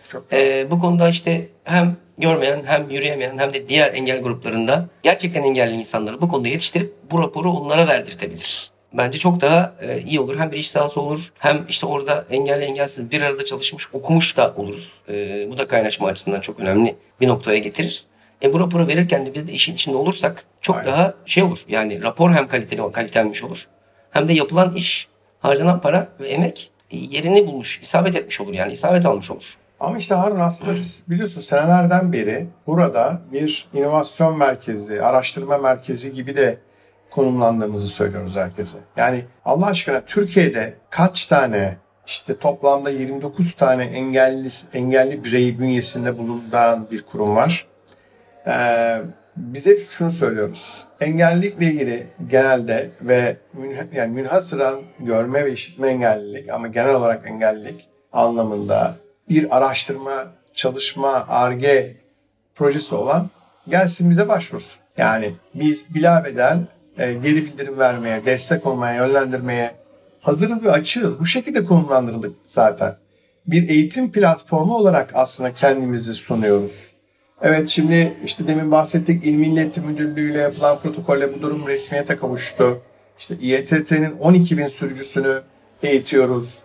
[0.09, 5.43] Çok E, bu konuda işte hem görmeyen hem yürüyemeyen hem de diğer engel gruplarında gerçekten
[5.43, 8.72] engelli insanları bu konuda yetiştirip bu raporu onlara verdirtebilir.
[8.95, 10.39] Bence çok daha e, iyi olur.
[10.39, 14.55] Hem bir iş sahası olur hem işte orada engelli engelsiz bir arada çalışmış okumuş da
[14.57, 14.93] oluruz.
[15.09, 18.05] E, bu da kaynaşma açısından çok önemli bir noktaya getirir.
[18.43, 20.93] E bu raporu verirken de biz de işin içinde olursak çok Aynen.
[20.93, 21.65] daha şey olur.
[21.69, 23.69] Yani rapor hem kaliteli kalitelmiş olur.
[24.11, 25.09] Hem de yapılan iş,
[25.41, 28.55] harcanan para ve emek yerini bulmuş, isabet etmiş olur.
[28.55, 29.57] Yani isabet almış olur.
[29.81, 36.37] Ama işte Harun aslında biz biliyorsun senelerden beri burada bir inovasyon merkezi, araştırma merkezi gibi
[36.37, 36.59] de
[37.15, 38.79] konumlandığımızı söylüyoruz herkese.
[38.97, 46.91] Yani Allah aşkına Türkiye'de kaç tane işte toplamda 29 tane engelli engelli birey bünyesinde bulunan
[46.91, 47.67] bir kurum var.
[48.47, 48.99] Ee,
[49.37, 50.85] biz hep şunu söylüyoruz.
[51.01, 57.89] Engellilikle ilgili genelde ve münha- yani münhasıran görme ve işitme engellilik ama genel olarak engellilik
[58.13, 58.95] anlamında
[59.29, 61.97] bir araştırma, çalışma, ARGE
[62.55, 63.31] projesi olan
[63.69, 64.81] gelsin bize başvursun.
[64.97, 66.67] Yani biz bilaveden
[66.99, 69.75] e, geri bildirim vermeye, destek olmaya, yönlendirmeye
[70.21, 71.21] hazırız ve açığız.
[71.21, 72.97] Bu şekilde konumlandırıldık zaten.
[73.47, 76.93] Bir eğitim platformu olarak aslında kendimizi sunuyoruz.
[77.43, 82.81] Evet şimdi işte demin bahsettik İl Milli Müdürlüğü ile yapılan protokolle bu durum resmiyete kavuştu.
[83.19, 85.43] İşte İETT'nin 12 bin sürücüsünü
[85.83, 86.59] eğitiyoruz.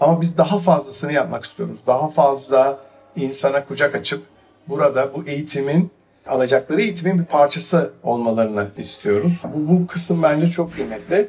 [0.00, 1.78] Ama biz daha fazlasını yapmak istiyoruz.
[1.86, 2.78] Daha fazla
[3.16, 4.22] insana kucak açıp
[4.68, 5.90] burada bu eğitimin
[6.26, 9.42] alacakları eğitimin bir parçası olmalarını istiyoruz.
[9.54, 11.28] Bu, bu kısım bence çok kıymetli.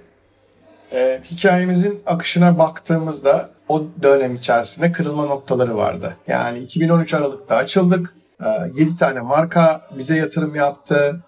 [0.91, 6.15] Ee, hikayemizin akışına baktığımızda o dönem içerisinde kırılma noktaları vardı.
[6.27, 8.15] Yani 2013 Aralık'ta açıldık.
[8.75, 11.19] 7 tane marka bize yatırım yaptı.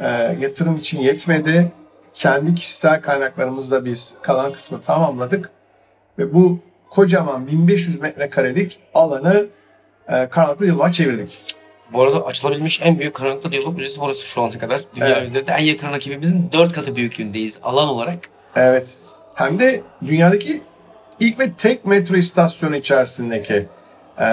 [0.00, 1.72] Ee, yatırım için yetmedi.
[2.14, 5.50] Kendi kişisel kaynaklarımızla biz kalan kısmı tamamladık.
[6.18, 6.58] Ve bu
[6.90, 9.46] kocaman 1500 metrekarelik alanı
[10.08, 11.57] e, karanlıklı yıllar çevirdik.
[11.92, 14.80] Bu arada açılabilmiş en büyük karanlıkta diyalog müzesi burası şu ana kadar.
[14.96, 15.28] Dünya Evet.
[15.28, 18.18] üzerinde en yakın rakibimizin 4 katı büyüklüğündeyiz alan olarak.
[18.56, 18.88] Evet.
[19.34, 20.62] Hem de dünyadaki
[21.20, 23.66] ilk ve tek metro istasyonu içerisindeki
[24.18, 24.24] e,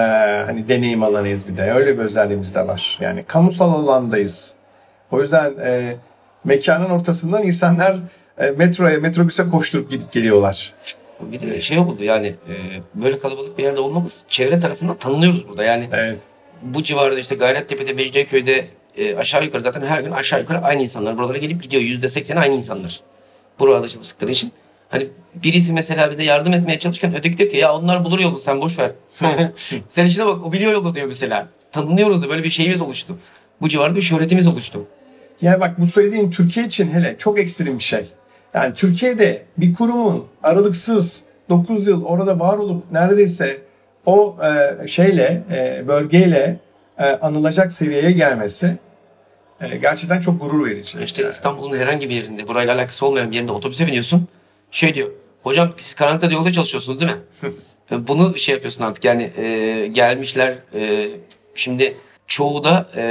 [0.46, 1.72] hani deneyim alanıyız bir de.
[1.72, 2.98] Öyle bir özelliğimiz de var.
[3.00, 4.54] Yani kamusal alandayız.
[5.10, 5.96] O yüzden e,
[6.44, 7.96] mekanın ortasından insanlar
[8.38, 10.74] e, metroya, metrobüse koşturup gidip geliyorlar.
[11.20, 12.54] Bir de şey oldu yani e,
[12.94, 15.64] böyle kalabalık bir yerde olmamız çevre tarafından tanınıyoruz burada.
[15.64, 16.18] Yani Evet.
[16.62, 18.66] Bu civarda işte Gayrettepe'de, Mecidiyeköy'de
[18.96, 21.82] e, aşağı yukarı zaten her gün aşağı yukarı aynı insanlar buralara gelip gidiyor.
[21.82, 23.00] Yüzde sekseni aynı insanlar.
[23.58, 24.52] Burada çalıştıkları için.
[24.88, 28.60] Hani birisi mesela bize yardım etmeye çalışırken öteki diyor ki ya onlar bulur yolu sen
[28.60, 28.90] boş ver.
[29.88, 31.48] sen işine bak o biliyor yolu diyor mesela.
[31.72, 33.18] Tanınıyoruz da böyle bir şeyimiz oluştu.
[33.60, 34.86] Bu civarda bir şöhretimiz oluştu.
[35.42, 38.04] Yani bak bu söylediğin Türkiye için hele çok ekstrem bir şey.
[38.54, 43.65] Yani Türkiye'de bir kurumun aralıksız 9 yıl orada var olup neredeyse
[44.06, 46.56] o e, şeyle e, bölgeyle
[46.98, 48.76] e, anılacak seviyeye gelmesi
[49.60, 50.98] e, gerçekten çok gurur verici.
[51.04, 54.28] İşte İstanbul'un herhangi bir yerinde burayla alakası olmayan bir yerinde otobüse biniyorsun.
[54.70, 55.08] Şey diyor.
[55.42, 57.18] Hocam siz karanlıkta yolda çalışıyorsunuz değil mi?
[58.08, 61.08] Bunu şey yapıyorsun artık yani e, gelmişler e,
[61.54, 63.04] şimdi çoğu da e,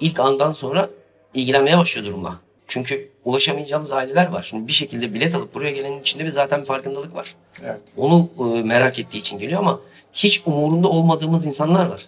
[0.00, 0.88] ilk andan sonra
[1.34, 2.40] ilgilenmeye başlıyor durumla.
[2.68, 4.42] Çünkü ulaşamayacağımız aileler var.
[4.42, 7.34] Şimdi bir şekilde bilet alıp buraya gelenin içinde bir zaten bir farkındalık var.
[7.64, 7.80] Evet.
[7.96, 9.80] Onu e, merak ettiği için geliyor ama
[10.12, 12.06] hiç umurunda olmadığımız insanlar var.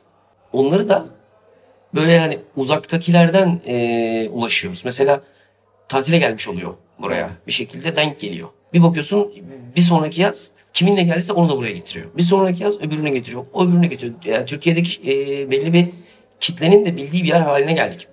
[0.52, 1.04] Onları da
[1.94, 4.82] böyle hani uzaktakilerden e, ulaşıyoruz.
[4.84, 5.20] Mesela
[5.88, 7.30] tatile gelmiş oluyor buraya.
[7.46, 8.48] Bir şekilde denk geliyor.
[8.72, 9.32] Bir bakıyorsun
[9.76, 12.06] bir sonraki yaz kiminle geldiyse onu da buraya getiriyor.
[12.16, 13.44] Bir sonraki yaz öbürünü getiriyor.
[13.52, 14.14] O öbürünü getiriyor.
[14.24, 15.88] Yani Türkiye'deki e, belli bir
[16.40, 18.06] kitlenin de bildiği bir yer haline geldik.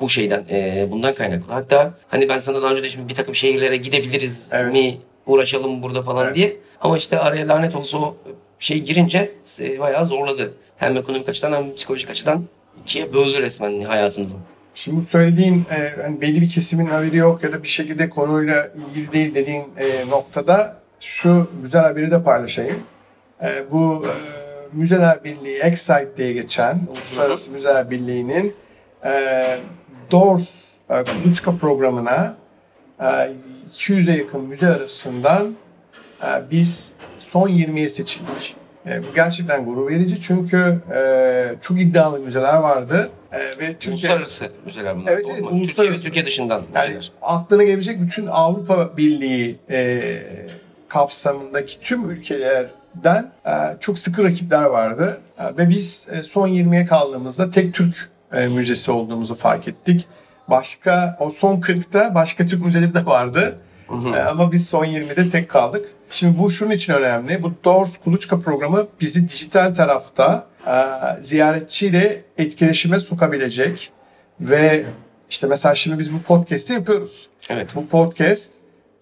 [0.00, 1.52] Bu şeyden, e, bundan kaynaklı.
[1.52, 4.72] Hatta hani ben sana daha önce de şimdi bir takım şehirlere gidebiliriz Evet.
[4.72, 6.36] mi, uğraşalım burada falan Evet.
[6.36, 6.56] diye.
[6.80, 8.16] Ama işte araya lanet olsa o
[8.58, 10.54] şey girince e, bayağı zorladı.
[10.76, 12.44] Hem ekonomik açıdan hem psikolojik açıdan
[12.82, 14.36] ikiye böldü resmen hayatımızı.
[14.74, 18.70] Şimdi bu söylediğin e, hani belli bir kesimin haberi yok ya da bir şekilde konuyla
[18.90, 22.82] ilgili değil dediğin e, noktada şu güzel haberi de paylaşayım.
[23.42, 24.12] E, bu e,
[24.72, 28.54] Müzeler Birliği Excite diye geçen Uluslararası Müzeler Birliği'nin
[29.04, 29.58] e,
[30.10, 32.36] Doors e, Kuluçka programına
[33.00, 33.04] e,
[33.72, 35.54] 200'e yakın müze arasından
[36.22, 38.56] e, biz son 20'ye seçildik.
[38.86, 43.10] E, bu gerçekten gurur verici çünkü e, çok iddialı müzeler vardı.
[43.32, 45.12] E, ve Türkiye, Uluslararası müzeler bunlar.
[45.12, 45.48] Evet, evet, mu?
[45.48, 46.04] Türkiye ve uluslararası.
[46.04, 47.12] Türkiye dışından yani müzeler.
[47.22, 50.02] aklına gelebilecek bütün Avrupa Birliği e,
[50.88, 55.20] kapsamındaki tüm ülkelerden e, çok sıkı rakipler vardı.
[55.38, 60.06] E, ve biz e, son 20'ye kaldığımızda tek Türk e, müzesi olduğumuzu fark ettik.
[60.48, 63.58] Başka o son 40'ta başka Türk müzeleri de vardı.
[63.90, 65.88] E, ama biz son 20'de tek kaldık.
[66.10, 67.42] Şimdi bu şunun için önemli.
[67.42, 70.76] Bu Doors Kuluçka programı bizi dijital tarafta e,
[71.22, 73.92] ziyaretçiyle etkileşime sokabilecek
[74.40, 74.84] ve
[75.30, 77.28] işte mesela şimdi biz bu podcast'i yapıyoruz.
[77.48, 77.74] Evet.
[77.76, 78.52] Bu podcast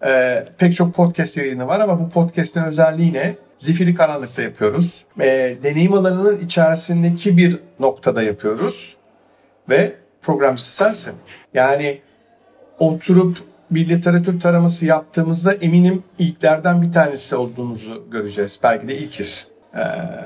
[0.06, 3.34] e, pek çok podcast yayını var ama bu podcast'in özelliği ne?
[3.58, 5.04] Zifiri karanlıkta yapıyoruz.
[5.20, 8.96] E, deneyim alanının içerisindeki bir noktada yapıyoruz.
[9.68, 9.92] Ve
[10.22, 11.14] programcısı sensin.
[11.54, 12.00] Yani
[12.78, 13.38] oturup
[13.70, 18.60] bir literatür taraması yaptığımızda eminim ilklerden bir tanesi olduğumuzu göreceğiz.
[18.62, 19.48] Belki de ilkiz.
[19.74, 19.78] Ee,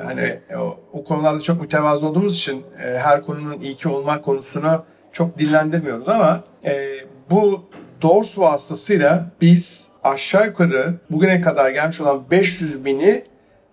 [0.04, 5.38] hani o, o konularda çok mütevazı olduğumuz için e, her konunun ilki olmak konusunu çok
[5.38, 6.88] dillendirmiyoruz ama e,
[7.30, 7.64] bu
[8.02, 13.24] Doors vasıtasıyla biz aşağı yukarı bugüne kadar gelmiş olan 500 bini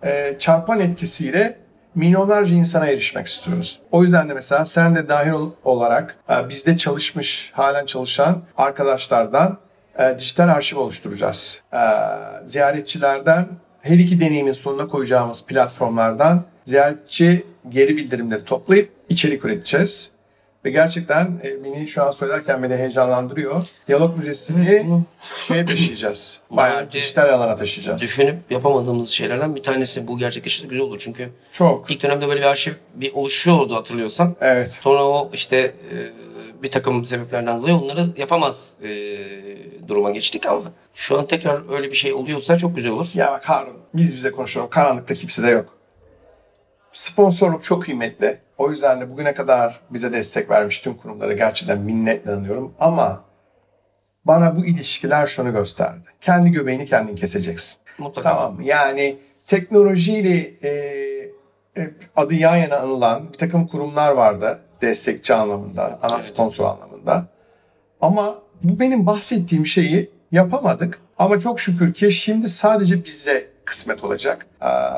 [0.04, 1.56] e, çarpan etkisiyle
[1.96, 3.80] milyonlarca insana erişmek istiyoruz.
[3.92, 9.58] O yüzden de mesela sen de dahil ol- olarak e, bizde çalışmış, halen çalışan arkadaşlardan
[9.98, 11.62] e, dijital arşiv oluşturacağız.
[11.72, 11.78] E,
[12.46, 13.46] ziyaretçilerden
[13.82, 20.10] her iki deneyimin sonuna koyacağımız platformlardan ziyaretçi geri bildirimleri toplayıp içerik üreteceğiz.
[20.66, 23.66] Ve gerçekten e, beni şu an söylerken beni heyecanlandırıyor.
[23.88, 25.02] Diyalog Müzesi'ni Evet, bunu
[25.46, 26.40] şeye taşıyacağız.
[26.50, 28.02] Bayağı önce dijital alana taşıyacağız.
[28.02, 30.98] düşünüp yapamadığımız şeylerden bir tanesi bu gerçekleşirse güzel olur.
[30.98, 31.90] Çünkü Çok.
[31.90, 34.36] ilk dönemde böyle bir arşiv bir oluşuyordu hatırlıyorsan.
[34.40, 34.70] Evet.
[34.80, 35.94] Sonra o işte e,
[36.62, 38.88] bir takım sebeplerden dolayı onları yapamaz e,
[39.88, 40.62] duruma geçtik ama
[40.94, 43.10] şu an tekrar öyle bir şey oluyorsa çok güzel olur.
[43.14, 44.70] Ya bak Harun biz bize konuşalım.
[44.70, 45.75] Karanlıkta kimse de yok.
[46.96, 48.38] Sponsorluk çok kıymetli.
[48.58, 52.74] O yüzden de bugüne kadar bize destek vermiş tüm kurumlara gerçekten minnetle anıyorum.
[52.80, 53.24] Ama
[54.24, 56.04] bana bu ilişkiler şunu gösterdi.
[56.20, 57.80] Kendi göbeğini kendin keseceksin.
[57.98, 58.28] Mutlaka.
[58.28, 58.64] Tamam mı?
[58.64, 60.70] Yani teknolojiyle e,
[61.76, 64.60] e, adı yan yana anılan bir takım kurumlar vardı.
[64.82, 66.24] Destekçi anlamında, ana Evet.
[66.24, 67.26] sponsor anlamında.
[68.00, 71.00] Ama bu benim bahsettiğim şeyi yapamadık.
[71.18, 74.46] Ama çok şükür ki şimdi sadece bize kısmet olacak.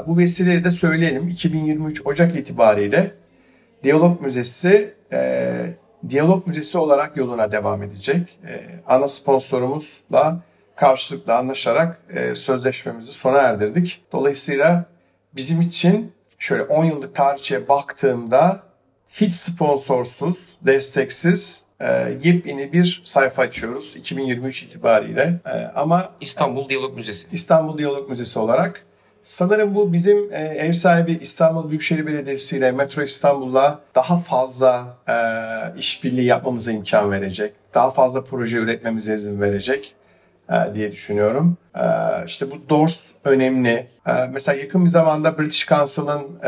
[0.06, 1.28] Bu vesileyle de söyleyelim.
[1.28, 3.12] 2023 Ocak itibariyle
[3.82, 5.74] Diyalog Müzesi e,
[6.08, 8.38] Diyalog Müzesi olarak yoluna devam edecek.
[8.46, 10.40] E, ana sponsorumuzla
[10.76, 14.02] karşılıklı anlaşarak e, sözleşmemizi sona erdirdik.
[14.12, 14.84] Dolayısıyla
[15.36, 18.62] bizim için şöyle 10 yıllık tarihçeye baktığımda
[19.10, 25.40] hiç sponsorsuz, desteksiz e, yepyeni bir sayfa açıyoruz 2023 itibariyle.
[25.46, 27.26] E, ama İstanbul Diyalog Müzesi.
[27.32, 28.84] İstanbul Diyalog Müzesi olarak.
[29.24, 35.14] Sanırım bu bizim e, ev sahibi İstanbul Büyükşehir Belediyesi ile Metro İstanbul'la daha fazla e,
[35.78, 37.52] işbirliği yapmamıza imkan verecek.
[37.74, 39.94] Daha fazla proje üretmemize izin verecek
[40.50, 41.56] e, diye düşünüyorum.
[41.76, 41.84] E,
[42.26, 43.86] işte bu Doors önemli.
[44.06, 46.42] E, mesela yakın bir zamanda British Council'ın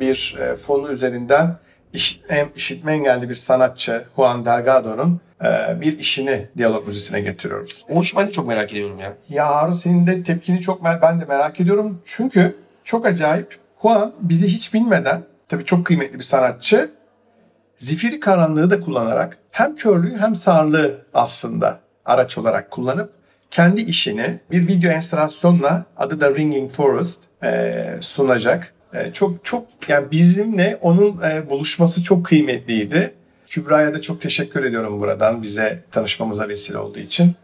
[0.00, 1.56] bir fonu üzerinden
[1.92, 7.84] iş, em- işitme engelli bir sanatçı Juan Delgado'nun e, bir işini Diyalog Müzesi'ne getiriyoruz.
[7.88, 9.12] O işi ben de çok merak ediyorum ya.
[9.28, 12.02] Ya Harun senin de tepkini çok ben de merak ediyorum.
[12.04, 13.58] Çünkü çok acayip.
[13.82, 16.90] Juan bizi hiç bilmeden tabii çok kıymetli bir sanatçı.
[17.78, 23.12] Zifiri karanlığı da kullanarak hem körlüğü hem sağırlığı aslında araç olarak kullanıp
[23.50, 28.74] kendi işini bir video enstalasyonla adı da Ringing Forest e, sunacak.
[28.94, 33.14] E, çok çok yani bizimle onun e, buluşması çok kıymetliydi.
[33.46, 37.34] Kübra'ya da çok teşekkür ediyorum buradan bize tanışmamıza vesile olduğu için.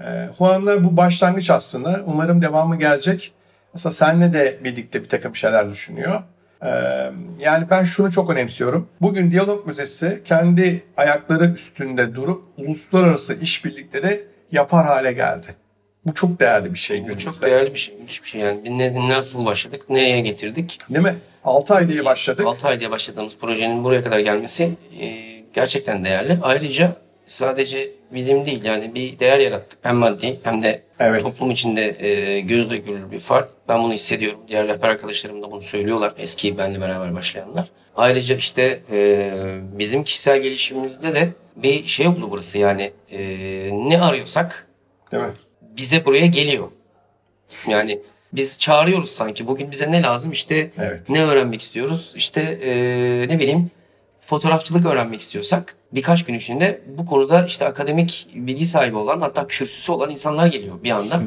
[0.00, 2.00] E, Juan'la bu başlangıç aslında.
[2.06, 3.32] Umarım devamı gelecek.
[3.74, 6.22] Aslında seninle de birlikte bir takım şeyler düşünüyor.
[7.40, 8.88] Yani ben şunu çok önemsiyorum.
[9.00, 15.46] Bugün Diyalog Müzesi kendi ayakları üstünde durup uluslararası işbirlikleri yapar hale geldi.
[16.06, 17.24] Bu çok değerli bir şey Bu günümüzde.
[17.30, 17.94] çok değerli bir şey.
[17.96, 18.64] Müthiş bir şey yani.
[18.64, 19.90] Biz ne- nasıl başladık?
[19.90, 20.78] Nereye getirdik?
[20.90, 21.14] Değil mi?
[21.44, 22.46] 6 ay diye başladık.
[22.46, 25.06] 6 ay diye başladığımız projenin buraya kadar gelmesi e,
[25.54, 26.38] gerçekten değerli.
[26.42, 29.78] Ayrıca sadece bizim değil yani bir değer yarattık.
[29.82, 31.22] Hem maddi hem de Evet.
[31.22, 33.48] toplum içinde e, gözle görülür bir fark.
[33.68, 34.38] Ben bunu hissediyorum.
[34.48, 36.14] Diğer rehber arkadaşlarım da bunu söylüyorlar.
[36.18, 37.68] Eski benle beraber başlayanlar.
[37.96, 39.30] Ayrıca işte e,
[39.78, 43.20] bizim kişisel gelişimimizde de bir şey oldu burası yani e,
[43.72, 44.66] ne arıyorsak
[45.12, 45.30] Değil mi?
[45.76, 46.68] Bize buraya geliyor.
[47.68, 47.98] Yani
[48.32, 49.46] biz çağırıyoruz sanki.
[49.46, 50.30] Bugün bize ne lazım?
[50.32, 51.08] İşte Evet.
[51.08, 52.12] ne öğrenmek istiyoruz?
[52.16, 53.70] İşte eee, ne bileyim
[54.20, 59.92] fotoğrafçılık öğrenmek istiyorsak birkaç gün içinde bu konuda işte akademik bilgi sahibi olan hatta kürsüsü
[59.92, 61.22] olan insanlar geliyor bir anda.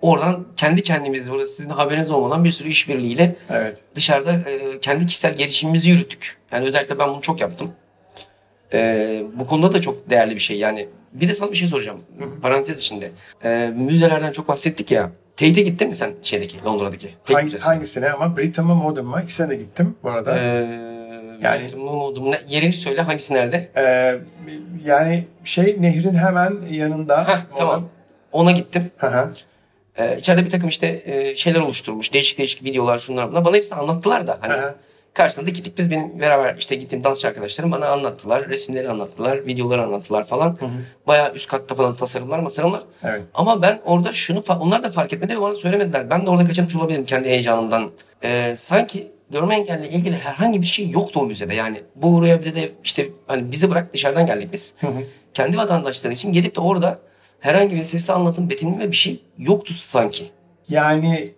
[0.00, 3.76] Oradan kendi kendimiz burada sizin haberiniz olmadan bir sürü işbirliğiyle Evet.
[3.94, 6.36] dışarıda e, kendi kişisel gelişimimizi yürüttük.
[6.52, 7.70] Yani özellikle ben bunu çok yaptım.
[8.72, 10.58] E, bu konuda da çok değerli bir şey.
[10.58, 12.00] Yani bir de sana bir şey soracağım.
[12.42, 13.10] Parantez içinde.
[13.44, 15.10] E, müzelerden çok bahsettik ya.
[15.36, 17.08] Tate'e gittin mi sen şeydeki Londra'daki?
[17.24, 19.20] Tate Hangi, hangisine ama Britain mı Modern mı?
[19.24, 20.38] İkisine de gittim bu arada.
[20.38, 22.30] Ee, Yani- yani Mumudum.
[22.30, 23.68] Ne- Yerini söyle hangisi nerede?
[23.76, 24.18] Ee,
[24.84, 27.28] yani şey nehrin hemen yanında.
[27.28, 27.88] Heh, tamam.
[28.32, 28.90] Ona gittim.
[28.96, 29.30] Hı hı.
[29.98, 32.12] Ee, içeride bir takım işte e, şeyler oluşturmuş.
[32.12, 33.44] Değişik değişik videolar şunlar bunlar.
[33.44, 34.38] Bana hepsini anlattılar da.
[34.40, 34.74] Hani Hı
[35.18, 35.22] hı.
[35.22, 38.48] karşısında dikildik biz benim beraber işte gittiğim dansçı arkadaşlarım bana anlattılar.
[38.48, 39.46] Resimleri anlattılar.
[39.46, 40.58] Videoları anlattılar falan.
[41.06, 42.82] Bayağı üst katta falan tasarımlar masarımlar.
[43.04, 43.22] Evet.
[43.34, 46.10] Ama ben orada şunu onlar da fark etmedi ve bana söylemediler.
[46.10, 47.90] Ben de orada kaçırmış olabilirim kendi heyecanımdan.
[48.24, 51.54] Ee, sanki görme engelli ilgili herhangi bir şey yoktu o müzede.
[51.54, 54.74] Yani bu buraya bir de işte hani bizi bırak dışarıdan geldik biz.
[55.34, 56.98] Kendi vatandaşları için gelip de orada
[57.40, 60.30] herhangi bir sesli anlatım, betimleme bir şey yoktu sanki.
[60.68, 61.32] Yani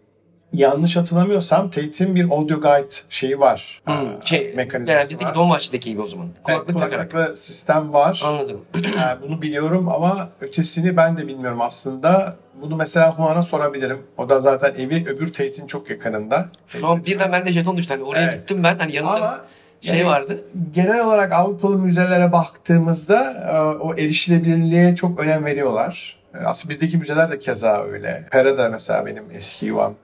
[0.52, 3.80] yanlış hatırlamıyorsam Tate'in bir audio guide şeyi var.
[3.84, 5.34] Hmm, Aa, şey, mekanizması yani bizdeki.
[5.34, 6.26] Dolmabahçe'deki gibi o zaman.
[6.42, 7.38] Kulaklık Evet, takarak.
[7.38, 8.22] sistem var.
[8.24, 8.60] Anladım.
[8.76, 12.36] Ee, bunu biliyorum ama ötesini ben de bilmiyorum aslında.
[12.62, 14.02] Bunu mesela Juan'a sorabilirim.
[14.18, 16.48] O da zaten evi öbür Tate'in çok yakınında.
[16.68, 17.94] Şu an birden bende jeton düştü.
[17.94, 18.34] Hani oraya Evet.
[18.34, 18.78] gittim ben.
[18.78, 19.40] Hani yanımda Ama
[19.80, 20.40] şey yani vardı.
[20.74, 26.16] Genel olarak Avrupalı müzelere baktığımızda e, o erişilebilirliğe çok önem veriyorlar.
[26.34, 28.24] E, Aslında bizdeki müzeler de keza öyle.
[28.30, 29.94] Pera da mesela benim eski yuvam.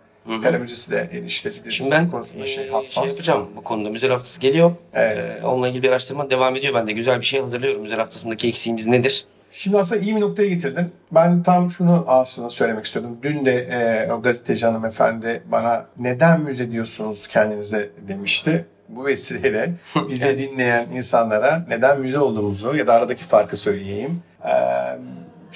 [0.42, 3.10] Pera Müzesi de erişilebilir Şimdi ben konusunda e, şey şey, hassas.
[3.10, 3.90] yapacağım bu konuda.
[3.90, 4.72] Müze haftası geliyor.
[4.94, 5.42] Evet.
[5.42, 6.74] E, onunla ilgili bir araştırma devam ediyor.
[6.74, 7.82] Ben de güzel bir şey hazırlıyorum.
[7.82, 9.24] Müze haftasındaki eksiğimiz nedir?
[9.52, 10.92] Şimdi aslında iyi bir noktaya getirdin.
[11.12, 13.18] Ben tam şunu aslında söylemek istiyordum.
[13.22, 18.64] Dün de e, o gazeteci hanımefendi bana neden müze diyorsunuz kendinize demişti.
[18.88, 19.72] Bu vesileyle
[20.08, 24.22] bizi dinleyen insanlara neden müze olduğumuzu ya da aradaki farkı söyleyeyim.
[24.44, 24.50] Ee,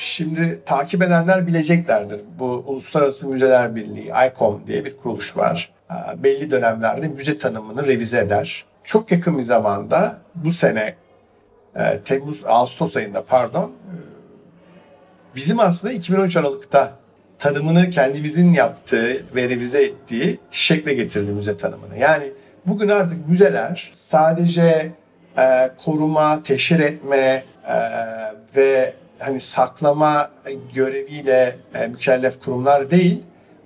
[0.00, 2.20] şimdi takip edenler bileceklerdir.
[2.38, 5.72] Bu Uluslararası Müzeler Birliği, ICOM diye bir kuruluş var.
[5.90, 8.64] Ee, belli dönemlerde müze tanımını revize eder.
[8.84, 10.94] Çok yakın bir zamanda bu sene
[11.76, 13.94] e, Temmuz, Ağustos ayında pardon e,
[15.34, 16.92] bizim aslında 2013 Aralık'ta
[17.38, 21.98] tanımını kendimizin yaptığı ve revize ettiği şekle getirdi müze tanımını.
[21.98, 22.32] Yani
[22.66, 24.92] bugün artık müzeler sadece
[25.38, 27.76] e, koruma, teşhir etme e,
[28.56, 30.30] ve hani saklama
[30.74, 33.22] göreviyle e, mükellef kurumlar değil,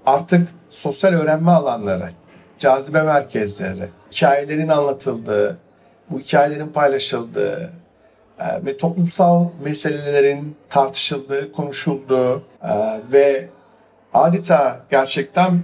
[0.07, 2.11] artık sosyal öğrenme alanları,
[2.59, 5.59] cazibe merkezleri, hikayelerin anlatıldığı,
[6.11, 7.73] bu hikayelerin paylaşıldığı,
[8.39, 13.49] e, ve toplumsal meselelerin tartışıldığı, konuşulduğu e, ve
[14.15, 15.61] adeta gerçekten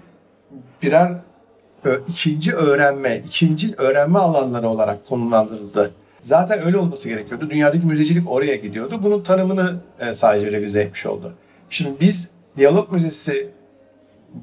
[0.82, 1.12] birer
[2.08, 5.90] ikinci öğrenme, ikinci öğrenme alanları olarak konumlandırıldı.
[6.20, 7.50] Zaten öyle olması gerekiyordu.
[7.50, 9.00] Dünyadaki müzecilik oraya gidiyordu.
[9.02, 11.34] Bunun tanımını e, sadece revize etmiş oldu.
[11.70, 13.48] Şimdi biz Diyalog Müzesi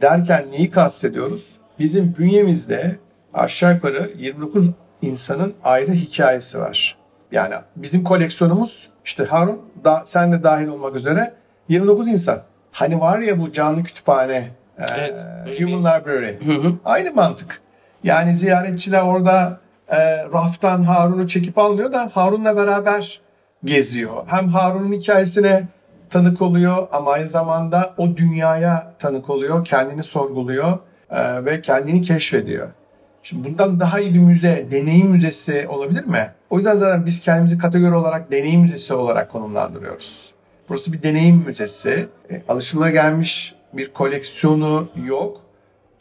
[0.02, 1.52] derken neyi kastediyoruz?
[1.80, 2.96] Bizim bünyemizde
[3.34, 4.66] aşağı yukarı 29
[5.02, 6.98] insanın ayrı hikayesi var.
[7.32, 11.34] Yani bizim koleksiyonumuz işte Harun da, sen de dahil olmak üzere
[11.70, 12.42] 29 insan.
[12.72, 14.36] Hani var ya bu canlı kütüphane,
[14.78, 16.36] e, Evet, öyle Human bir- Library.
[16.86, 17.62] Aynı mantık.
[18.04, 19.98] Yani ziyaretçiler orada e,
[20.34, 23.22] raftan Harun'u çekip almıyor da Harun'la beraber
[23.64, 24.24] geziyor.
[24.28, 25.68] Hem Harun'un hikayesine
[26.10, 30.78] tanık oluyor ama aynı zamanda o dünyaya tanık oluyor, kendini sorguluyor
[31.10, 32.68] e, ve kendini keşfediyor.
[33.24, 36.32] Şimdi bundan daha iyi bir müze, deneyim müzesi olabilir mi?
[36.50, 40.34] O yüzden zaten biz kendimizi kategori olarak deneyim müzesi olarak konumlandırıyoruz.
[40.70, 42.08] Burası bir deneyim müzesi.
[42.32, 45.42] E, alışılagelmiş bir koleksiyonu yok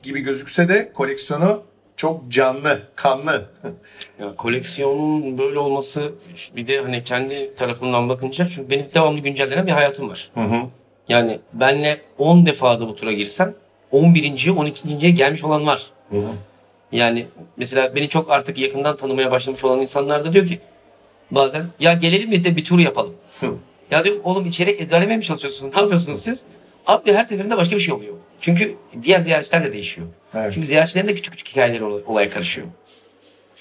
[0.02, 1.62] gibi gözükse de koleksiyonu
[1.96, 3.44] çok canlı, kanlı.
[4.20, 6.12] Ya koleksiyonun böyle olması
[6.56, 10.30] bir de hani kendi tarafımdan bakınca çünkü benim devamlı güncellenen bir hayatım var.
[11.08, 13.54] Yani benle 10 defa da bu tura girsem
[13.92, 14.48] 11.
[14.56, 15.14] 12.
[15.14, 15.86] gelmiş olan var.
[16.92, 17.26] Yani
[17.56, 20.60] mesela beni çok artık yakından tanımaya başlamış olan insanlar da diyor ki
[21.30, 23.14] bazen ya gelelim bir de bir tur yapalım.
[23.90, 25.74] ya diyor oğlum içerik ezberlemeye mi çalışıyorsunuz?
[25.74, 26.44] Ne yapıyorsunuz siz?
[26.86, 28.14] Abi her seferinde başka bir şey oluyor.
[28.40, 30.06] Çünkü diğer ziyaretçiler de değişiyor.
[30.34, 30.52] Evet.
[30.52, 32.66] Çünkü ziyaretçilerin de küçük küçük hikayeleri olay- olaya karışıyor.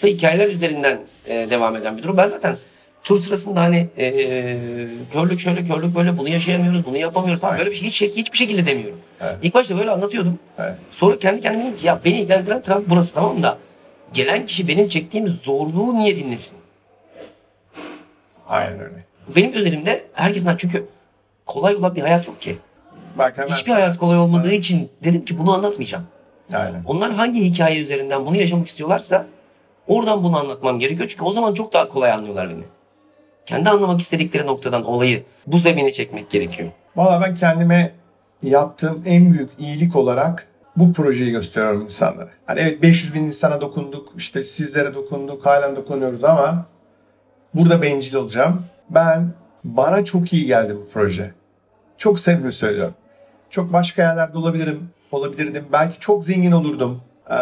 [0.03, 2.17] Ve hikayeler üzerinden e, devam eden bir durum.
[2.17, 2.57] Ben zaten
[3.03, 4.07] tur sırasında hani e,
[5.13, 8.65] körlük şöyle körlük böyle bunu yaşayamıyoruz bunu yapamıyoruz falan böyle bir şey hiç, hiçbir şekilde
[8.65, 8.99] demiyorum.
[9.21, 9.35] Evet.
[9.43, 10.39] İlk başta böyle anlatıyordum.
[10.59, 10.73] Evet.
[10.91, 13.57] Sonra kendi kendime dedim ki ya beni ilgilendiren taraf burası tamam da
[14.13, 16.57] gelen kişi benim çektiğim zorluğu niye dinlesin?
[18.47, 19.05] Aynen öyle.
[19.35, 20.85] Benim özelimde herkesin çünkü
[21.45, 22.57] kolay olan bir hayat yok ki.
[23.17, 26.05] Bak hemen Hiçbir hayat kolay olmadığı için dedim ki bunu anlatmayacağım.
[26.53, 26.83] Aynen.
[26.85, 29.25] Onlar hangi hikaye üzerinden bunu yaşamak istiyorlarsa
[29.87, 31.09] oradan bunu anlatmam gerekiyor.
[31.09, 32.63] Çünkü o zaman çok daha kolay anlıyorlar beni.
[33.45, 36.69] Kendi anlamak istedikleri noktadan olayı bu zemine çekmek gerekiyor.
[36.95, 37.91] Valla ben kendime
[38.43, 42.29] yaptığım en büyük iyilik olarak bu projeyi gösteriyorum insanlara.
[42.45, 46.65] Hani evet 500 bin insana dokunduk, işte sizlere dokunduk, halen dokunuyoruz ama
[47.53, 48.65] burada bencil olacağım.
[48.89, 49.29] Ben,
[49.63, 51.31] bana çok iyi geldi bu proje.
[51.97, 52.93] Çok sevimli söylüyorum.
[53.55, 55.65] Çok başka yerlerde olabilirim, olabilirdim.
[55.71, 57.01] Belki çok zengin olurdum.
[57.29, 57.33] Ee,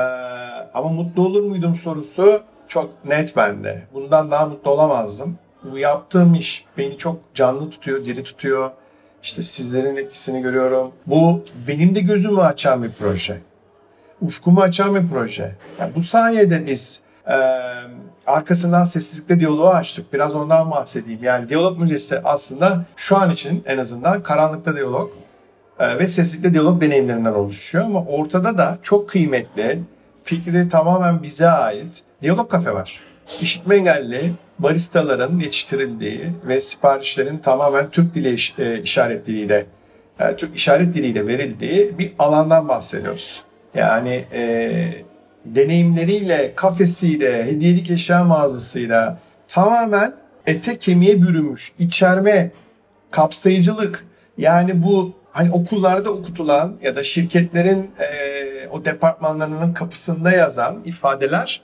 [0.74, 3.84] ama mutlu olur muydum sorusu çok net bende.
[3.94, 5.38] Bundan daha mutlu olamazdım.
[5.64, 8.72] Bu yaptığım iş beni çok canlı tutuyor, diri tutuyor.
[9.24, 10.92] İşte sizlerin etkisini görüyorum.
[11.08, 13.38] Bu benim de gözümü açan bir proje.
[14.22, 15.56] Ufkumu açan bir proje.
[15.80, 17.38] Yani bu sayede biz e,
[18.28, 20.14] arkasından sessizlikle diyaloğu açtık.
[20.14, 21.24] Biraz ondan bahsedeyim.
[21.24, 25.23] Yani diyalog müzesi aslında şu an için en azından karanlıkta diyalog
[26.00, 27.84] ve sessizlikle diyalog deneyimlerinden oluşuyor.
[27.86, 29.80] Ama ortada da çok kıymetli,
[30.24, 33.00] fikri tamamen bize ait diyalog kafe var.
[33.42, 39.66] İşitme engelli baristaların yetiştirildiği ve siparişlerin tamamen Türk dili iş- e, işaret diliyle
[40.20, 43.42] e, Türk işaret diliyle verildiği bir alandan bahsediyoruz.
[43.76, 44.74] Yani e,
[45.46, 50.14] deneyimleriyle, kafesiyle, hediyelik eşya mağazasıyla tamamen
[50.48, 52.52] ete kemiğe bürünmüş, içerme,
[53.12, 54.06] kapsayıcılık.
[54.38, 61.62] Yani bu hani okullarda okutulan ya da şirketlerin e, o departmanlarının kapısında yazan ifadeler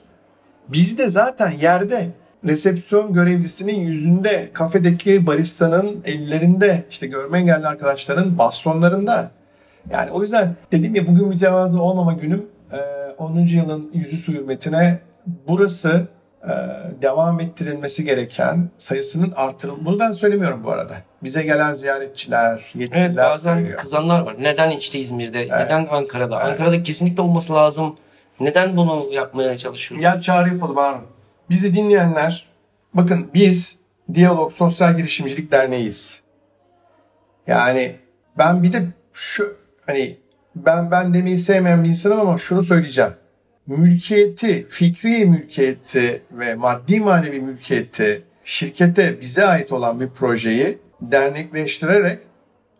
[0.67, 2.07] bizde zaten yerde
[2.45, 9.31] resepsiyon görevlisinin yüzünde, kafedeki baristanın ellerinde, işte görme engelli arkadaşların bastonlarında.
[9.91, 12.77] Yani o yüzden dedim ya bugün mütevazı olmama günüm e,
[13.17, 13.37] 10.
[13.37, 14.99] yılın yüzü hürmetine
[15.47, 16.18] burası e,
[17.01, 19.85] devam ettirilmesi gereken sayısının artırılması.
[19.85, 20.93] Bunu ben söylemiyorum bu arada.
[21.23, 23.77] Bize gelen ziyaretçiler, yetkililer Evet bazen söylüyor.
[23.79, 24.35] kızanlar var.
[24.39, 25.41] Neden işte İzmir'de?
[25.41, 26.41] Neden Ankara'da?
[26.43, 27.95] Ankara'da kesinlikle olması lazım.
[28.39, 30.01] Neden bunu yapmaya çalışıyorsun?
[30.01, 31.01] Gel çağrı yapalım Harun.
[31.49, 32.47] Bizi dinleyenler,
[32.93, 33.79] bakın biz
[34.13, 36.19] Diyalog Sosyal Girişimcilik Derneği'yiz.
[37.47, 37.95] Yani
[38.37, 38.83] ben bir de
[39.13, 40.17] şu hani
[40.55, 43.11] ben ben demeyi sevmeyen bir insanım ama şunu söyleyeceğim.
[43.69, 52.19] Mülkiyeti, fikri mülkiyeti ve maddi manevi mülkiyeti şirkete bize ait olan bir projeyi dernekleştirerek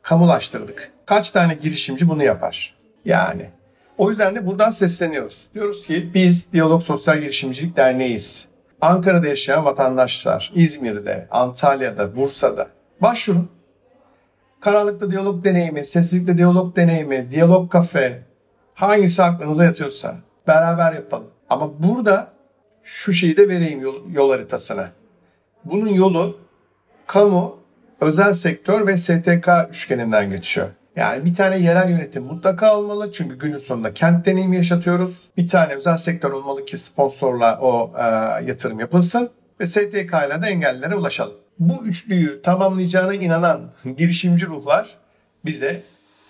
[0.02, 0.92] kamulaştırdık.
[1.06, 2.76] Kaç tane girişimci bunu yapar?
[3.06, 3.50] Yani.
[3.98, 5.48] O yüzden de buradan sesleniyoruz.
[5.54, 8.48] Diyoruz ki biz Diyalog Sosyal Girişimcilik Derneği'yiz.
[8.82, 12.68] Ankara'da yaşayan vatandaşlar, İzmir'de, Antalya'da, Bursa'da
[13.02, 13.50] başvurun.
[14.62, 18.24] Karanlıkta diyalog deneyimi, sessizlikte diyalog deneyimi, diyalog kafe,
[18.74, 21.28] hangisi aklınıza yatıyorsa beraber yapalım.
[21.50, 22.32] Ama burada
[22.84, 24.90] şu şeyi de vereyim yol, yol haritasına.
[25.66, 26.38] Bunun yolu
[27.08, 27.58] kamu,
[28.02, 30.68] özel sektör ve STK üçgeninden geçiyor.
[30.96, 35.22] Yani bir tane yerel yönetim mutlaka olmalı çünkü günün sonunda kent deneyimi yaşatıyoruz.
[35.38, 38.04] Bir tane özel sektör olmalı ki sponsorla o e,
[38.46, 39.30] yatırım yapılsın
[39.60, 41.34] ve STK ile de engellilere ulaşalım.
[41.60, 43.62] Bu üçlüyü tamamlayacağına inanan
[43.98, 44.98] girişimci ruhlar
[45.46, 45.82] bize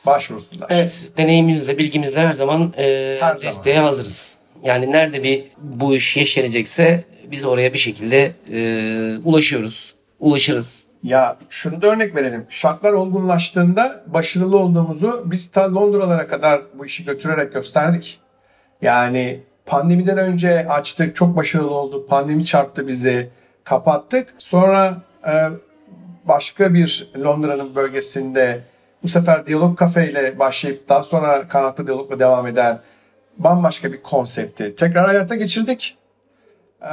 [0.06, 0.68] başvursunlar.
[0.70, 3.54] Evet, deneyimimizle, bilgimizle her zaman e, Her zaman.
[3.54, 4.38] desteğe hazırız.
[4.64, 10.88] Yani nerede bir bu iş yeşerecekse biz oraya bir şekilde e, ulaşıyoruz, ulaşırız.
[11.04, 12.46] Ya şunu da örnek verelim.
[12.50, 18.20] Şartlar olgunlaştığında başarılı olduğumuzu biz ta Londralara kadar bu işi götürerek gösterdik.
[18.82, 22.08] Yani pandemiden önce açtık, çok başarılı oldu.
[22.08, 23.30] Pandemi çarptı bizi,
[23.64, 24.34] kapattık.
[24.38, 24.98] Sonra
[25.28, 25.34] e,
[26.26, 28.62] başka bir Londra'nın bölgesinde
[29.04, 32.80] bu sefer Diyalog Cafe ile başlayıp daha sonra Kanatlı Diyalog'la devam eden
[33.38, 35.98] bambaşka bir konsepti tekrar hayata geçirdik.
[36.82, 36.88] Ee,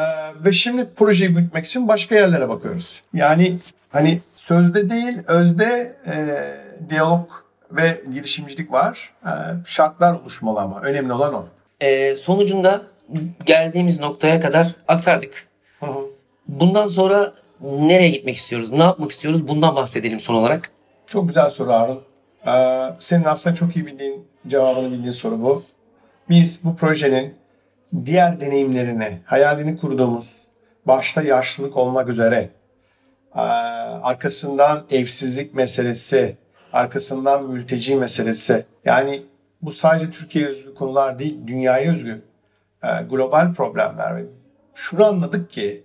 [0.45, 3.03] ve şimdi projeyi büyütmek için başka yerlere bakıyoruz.
[3.15, 3.59] Yani
[3.91, 6.15] hani sözde değil, özde e,
[6.91, 7.31] diyalog
[7.71, 9.15] ve girişimcilik var.
[9.25, 9.31] E,
[9.67, 11.47] şartlar oluşmalı ama önemli olan o.
[11.81, 12.83] E, sonucunda
[13.47, 15.47] geldiğimiz noktaya kadar aktardık.
[15.81, 16.01] Hı hı.
[16.49, 20.71] Bundan sonra nereye gitmek istiyoruz, ne yapmak istiyoruz bundan bahsedelim son olarak.
[21.07, 22.03] Çok güzel soru Harun.
[22.47, 25.63] Ee, senin aslında çok iyi bildiğin, cevabını bildiğin soru bu.
[26.29, 27.35] Biz bu projenin
[28.05, 30.43] diğer deneyimlerini, hayalini kurduğumuz,
[30.87, 32.49] başta yaşlılık olmak üzere,
[33.37, 33.43] eee,
[34.03, 36.37] arkasından evsizlik meselesi,
[36.73, 38.65] arkasından mülteci meselesi.
[38.85, 39.23] Yani
[39.63, 42.23] bu sadece Türkiye'ye özgü konular değil, dünyaya özgü
[42.85, 44.23] eee, global problemler.
[44.75, 45.83] Şunu anladık ki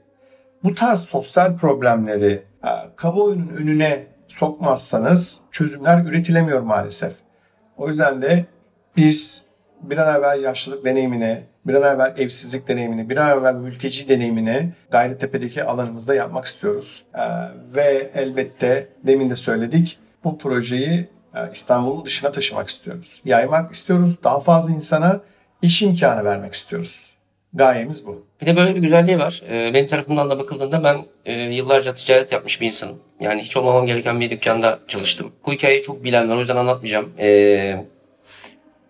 [0.63, 7.13] bu tarz sosyal problemleri e, kamuoyunun önüne sokmazsanız çözümler üretilemiyor maalesef.
[7.77, 8.45] O yüzden de
[8.97, 9.43] biz
[9.81, 14.73] bir an evvel yaşlılık deneyimini, bir an evvel evsizlik deneyimini, bir an evvel mülteci deneyimini
[14.91, 17.03] Gayrettepe'deki alanımızda yapmak istiyoruz.
[17.13, 17.23] E,
[17.75, 23.21] ve elbette demin de söyledik bu projeyi e, İstanbul'un dışına taşımak istiyoruz.
[23.25, 24.23] Yaymak istiyoruz.
[24.23, 25.19] Daha fazla insana
[25.61, 27.10] iş imkanı vermek istiyoruz.
[27.53, 28.25] Gayemiz bu.
[28.41, 29.41] Bir de böyle bir güzelliği var.
[29.49, 32.99] Ee, benim tarafımdan da bakıldığında ben e, yıllarca ticaret yapmış bir insanım.
[33.19, 35.31] Yani hiç olmamam gereken bir dükkanda çalıştım.
[35.47, 37.09] Bu hikayeyi çok bilen var o yüzden anlatmayacağım.
[37.19, 37.85] Ee,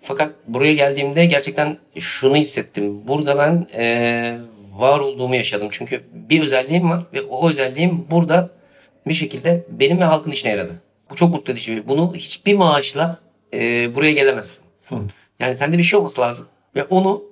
[0.02, 3.08] fakat buraya geldiğimde gerçekten şunu hissettim.
[3.08, 4.38] Burada ben e,
[4.78, 5.68] var olduğumu yaşadım.
[5.72, 8.50] Çünkü bir özelliğim var ve o özelliğim burada
[9.08, 10.82] bir şekilde benim ve halkın işine yaradı.
[11.10, 11.76] Bu çok mutlu edici.
[11.76, 13.20] bir- Bunu hiçbir maaşla
[13.54, 14.64] e, buraya gelemezsin.
[15.40, 16.48] Yani sende bir şey olması lazım.
[16.76, 17.24] Ve onu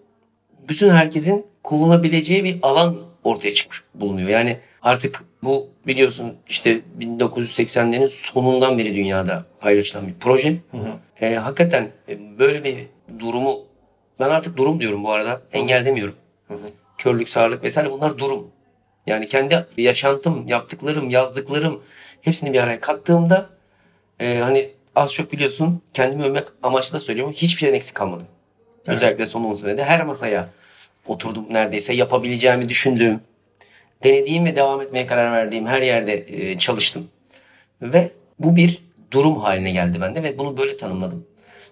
[0.70, 4.30] bütün herkesin kullanabileceği bir alan ortaya çıkmış bulunuyor.
[4.30, 10.56] Yani artık bu biliyorsun işte 1980'lerin sonundan beri dünyada paylaşılan bir proje.
[11.22, 12.88] Ee, hakikaten e, böyle bir
[13.20, 13.60] durumu
[14.20, 16.16] ben artık durum diyorum bu arada engel demiyorum.
[16.98, 18.48] Körlük, sağırlık vesaire bunlar durum.
[19.08, 21.82] Yani kendi yaşantım, yaptıklarım, yazdıklarım
[22.22, 23.50] hepsini bir araya kattığımda
[24.20, 27.34] e, hani az çok biliyorsun kendimi övmek amaçlı da söylüyorum.
[27.34, 28.28] Hiçbir şeyden eksik kalmadım.
[28.88, 30.50] Özellikle son 10 senede her masaya
[31.08, 33.20] oturdum neredeyse yapabileceğimi düşündüğüm,
[34.04, 37.08] denediğim ve devam etmeye karar verdiğim her yerde e, çalıştım.
[37.82, 41.26] Ve bu bir durum haline geldi bende ve bunu böyle tanımladım.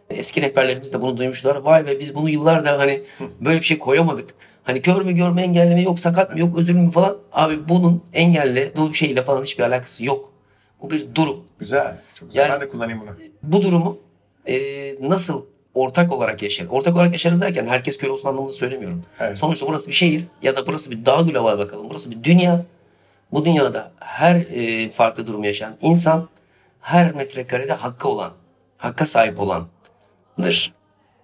[0.09, 1.55] Eski rehberlerimiz de bunu duymuşlar.
[1.55, 3.01] Vay be biz bunu yıllardır hani
[3.41, 4.29] böyle bir şey koyamadık.
[4.63, 7.17] Hani kör mü görme engelleme yok sakat mı yok özür mü falan.
[7.31, 10.33] Abi bunun engelle bu şeyle falan hiçbir alakası yok.
[10.81, 11.43] Bu bir durum.
[11.59, 11.97] Güzel.
[12.15, 12.41] Çok güzel.
[12.41, 13.09] Yani- ben de kullanayım bunu.
[13.43, 13.97] Bu durumu
[14.47, 14.55] e,
[15.01, 15.45] nasıl
[15.83, 16.71] ortak olarak yaşarız?
[16.71, 19.03] Ortak olarak yaşarız derken herkes kör olsun anlamında söylemiyorum.
[19.19, 19.37] Evet.
[19.37, 21.87] Sonuçta burası bir şehir ya da burası bir dağ global bakalım.
[21.89, 22.65] Burası bir dünya.
[23.31, 26.29] Bu dünyada her e, farklı durum yaşayan insan
[26.81, 28.31] her metrekarede hakkı olan,
[28.77, 30.73] hakka sahip olandır.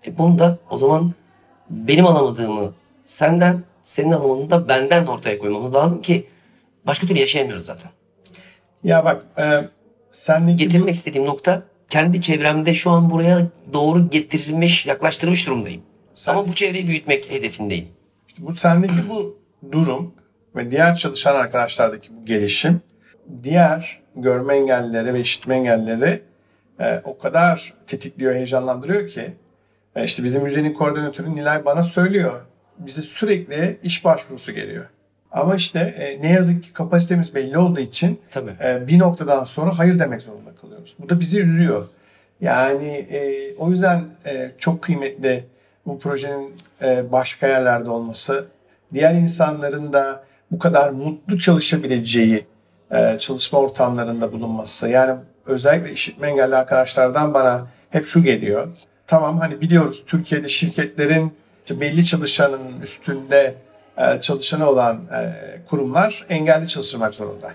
[0.07, 1.11] E bunu da o zaman
[1.69, 2.73] benim alamadığımı
[3.05, 6.27] senden, senin alamadığını da benden ortaya koymamız lazım ki
[6.87, 7.91] başka türlü yaşayamıyoruz zaten.
[8.83, 9.63] Ya bak e,
[10.11, 11.61] bu- Getirmek istediğim nokta
[11.93, 15.81] kendi çevremde şu an buraya doğru getirilmiş, yaklaştırmış durumdayım.
[16.13, 17.85] Sen- Ama bu çevreyi büyütmek hedefindeyim.
[18.39, 19.37] bu sendeki bu
[19.71, 20.13] durum
[20.55, 22.81] ve diğer çalışan arkadaşlardaki bu gelişim
[23.43, 26.21] diğer görme engellileri ve işitme engellileri
[26.79, 29.33] e, o kadar tetikliyor, heyecanlandırıyor ki
[29.95, 32.41] e, işte bizim müzenin koordinatörü Nilay bana söylüyor.
[32.79, 34.85] Bize sürekli iş başvurusu geliyor.
[35.33, 38.51] Ama işte e, ne yazık ki kapasitemiz belli olduğu için Tabii.
[38.63, 40.95] e, bir noktadan sonra hayır demek zorunda kalıyoruz.
[40.99, 41.87] Bu da bizi üzüyor.
[42.41, 45.43] Yani e, o yüzden e, çok kıymetli
[45.85, 48.45] bu projenin e, başka yerlerde olması,
[48.93, 52.45] diğer insanların da bu kadar mutlu çalışabileceği
[52.91, 54.89] e, çalışma ortamlarında bulunması.
[54.89, 58.67] Yani özellikle işitme engelli arkadaşlardan bana hep şu geliyor.
[59.07, 61.33] Tamam hani biliyoruz Türkiye'de şirketlerin
[61.65, 63.55] işte belli çalışanın üstünde
[64.21, 65.33] çalışanı olan e,
[65.69, 67.51] kurumlar engelli çalıştırmak zorunda.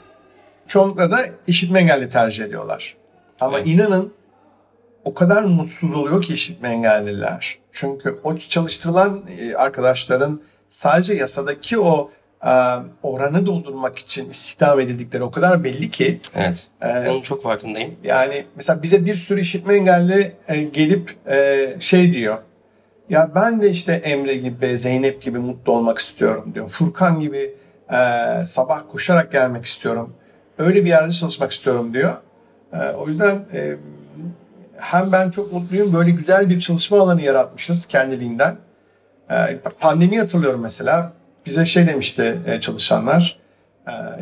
[0.67, 2.97] Çoğunlukla da işitme engelli tercih ediyorlar.
[3.41, 3.69] Ama Evet.
[3.75, 4.13] inanın
[5.05, 7.59] o kadar mutsuz oluyor ki işitme engelliler.
[7.73, 12.11] Çünkü o çalıştırılan e, arkadaşların sadece yasadaki o
[12.45, 12.51] e,
[13.03, 16.67] oranı doldurmak için istihdam edildikleri o kadar belli ki Evet.
[16.83, 17.95] e, Onun çok farkındayım.
[18.05, 22.39] yani mesela bize bir sürü işitme engelli e, gelip e, şey diyor.
[23.11, 26.69] Ya ben de işte Emre gibi, Zeynep gibi mutlu olmak istiyorum diyor.
[26.69, 27.55] Furkan gibi
[27.93, 27.99] e,
[28.45, 30.15] sabah koşarak gelmek istiyorum.
[30.59, 32.17] Öyle bir yerde çalışmak istiyorum diyor.
[32.73, 33.77] E, o yüzden e,
[34.77, 38.57] hem ben çok mutluyum böyle güzel bir çalışma alanı yaratmışız kendiliğinden.
[39.31, 41.13] E, pandemi hatırlıyorum mesela.
[41.47, 43.39] Bize şey demişti e, çalışanlar.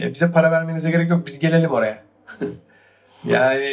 [0.00, 1.98] E, bize para vermenize gerek yok biz gelelim oraya.
[3.24, 3.66] yani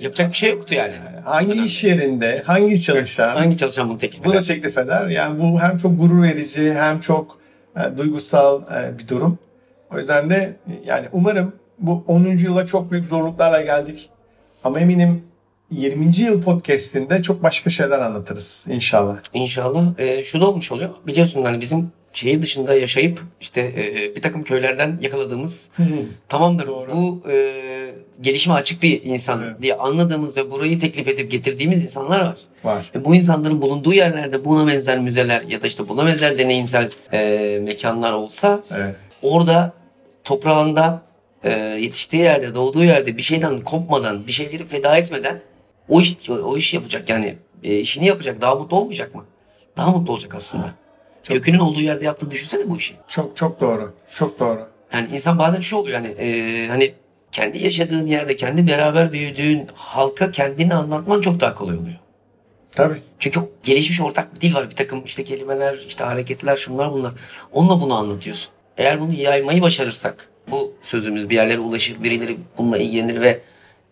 [0.00, 0.92] Yapacak bir şey yoktu yani.
[1.24, 4.44] hangi iş yerinde, hangi çalışan Hangi çalışan bunu teklif bunu eder?
[4.44, 5.06] teklif eder.
[5.06, 7.38] Yani bu hem çok gurur verici hem çok
[7.76, 9.38] e, duygusal e, bir durum.
[9.94, 12.26] O yüzden de yani umarım bu 10.
[12.26, 14.10] yıla çok büyük zorluklarla geldik.
[14.64, 15.22] Ama eminim
[15.70, 16.16] 20.
[16.16, 19.16] yıl podcast'inde çok başka şeyler anlatırız inşallah.
[19.34, 19.98] İnşallah.
[19.98, 20.90] E, şu da olmuş oluyor.
[21.06, 25.70] Biliyorsun hani bizim şehir dışında yaşayıp işte e, bir takım köylerden yakaladığımız
[26.28, 26.90] tamamdır Doğru.
[26.92, 27.52] bu e,
[28.20, 29.62] gelişime açık bir insan Evet.
[29.62, 32.36] diye anladığımız ve burayı teklif edip getirdiğimiz insanlar var.
[32.64, 32.90] Var.
[32.94, 37.60] E, bu insanların bulunduğu yerlerde buna benzer müzeler ya da işte buna benzer deneyimsel e,
[37.62, 38.94] mekanlar olsa Evet.
[39.22, 39.72] orada
[40.24, 41.02] toprağında
[41.44, 45.40] e, yetiştiği yerde doğduğu yerde bir şeyden kopmadan bir şeyleri feda etmeden
[45.88, 49.24] o iş o iş yapacak yani e, işini yapacak daha mutlu olmayacak mı?
[49.76, 50.74] Daha mutlu olacak aslında.
[51.34, 52.94] Kökünün olduğu yerde yaptığını düşünsene bu işi.
[53.08, 53.94] Çok çok doğru.
[54.14, 54.68] Çok doğru.
[54.92, 56.94] Yani insan bazen şu oluyor yani e, hani
[57.32, 61.96] kendi yaşadığın yerde kendi beraber büyüdüğün halka kendini anlatman çok daha kolay oluyor.
[62.72, 63.02] Tabii.
[63.18, 64.70] Çünkü gelişmiş ortak bir dil var.
[64.70, 67.12] Bir takım işte kelimeler, işte hareketler, şunlar bunlar.
[67.52, 68.52] Onunla bunu anlatıyorsun.
[68.78, 73.40] Eğer bunu yaymayı başarırsak, bu sözümüz bir yerlere ulaşır, birileri bununla ilgilenir ve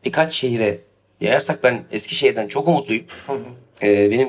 [0.05, 0.79] birkaç şehire
[1.21, 3.05] yayarsak ben Eskişehir'den çok umutluyum.
[3.83, 4.29] Ee, benim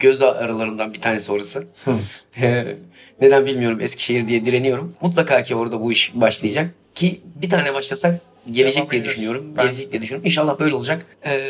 [0.00, 1.64] göz aralarından bir tanesi orası.
[2.42, 2.76] Ee,
[3.20, 4.94] Neden bilmiyorum Eskişehir diye direniyorum.
[5.00, 6.70] Mutlaka ki orada bu iş başlayacak.
[6.94, 8.20] Ki bir tane başlasak
[8.50, 9.44] gelecek Devam diye düşünüyorum.
[9.58, 10.26] Ben- Gelecek diye düşünüyorum.
[10.26, 11.02] İnşallah böyle olacak.
[11.26, 11.40] Ee,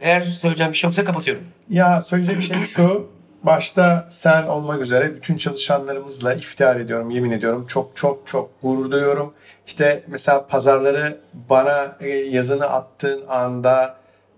[0.00, 1.42] eğer söyleyeceğim bir şey yoksa kapatıyorum.
[1.70, 3.08] Ya söyleyeceğim şey şu.
[3.42, 7.66] Başta sen olmak üzere bütün çalışanlarımızla iftihar ediyorum, yemin ediyorum.
[7.68, 9.32] Çok çok çok gurur duyuyorum.
[9.66, 11.16] İşte mesela pazarları
[11.50, 13.96] bana e, yazını attığın anda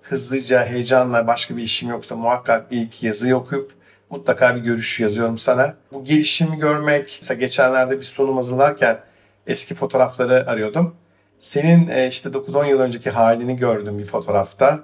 [0.09, 3.73] hızlıca, heyecanla başka bir işim yoksa muhakkak ilk yazıyı okuyup
[4.11, 5.75] mutlaka bir görüş yazıyorum sana.
[5.93, 8.99] Bu gelişimi görmek, mesela geçenlerde bir sunum hazırlarken
[9.47, 10.95] eski fotoğrafları arıyordum.
[11.41, 14.81] Senin e, işte 9-10 yıl önceki halini gördüm bir fotoğrafta.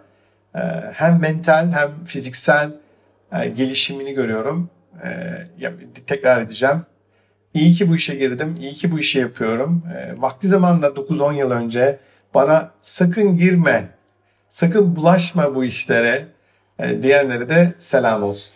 [0.55, 0.59] Ee,
[0.93, 2.71] hem mental hem fiziksel
[3.33, 4.71] e, gelişimini görüyorum.
[6.07, 6.83] Tekrar edeceğim.
[7.55, 8.57] İyi ki bu işe girdim.
[8.61, 9.83] iyi ki bu işi yapıyorum.
[10.17, 11.99] Vakti zamanında 9-10 yıl önce
[12.35, 13.89] bana sakın girme,
[14.53, 16.27] sakın bulaşma bu işlere
[16.79, 18.55] e, diyenlere de selam olsun.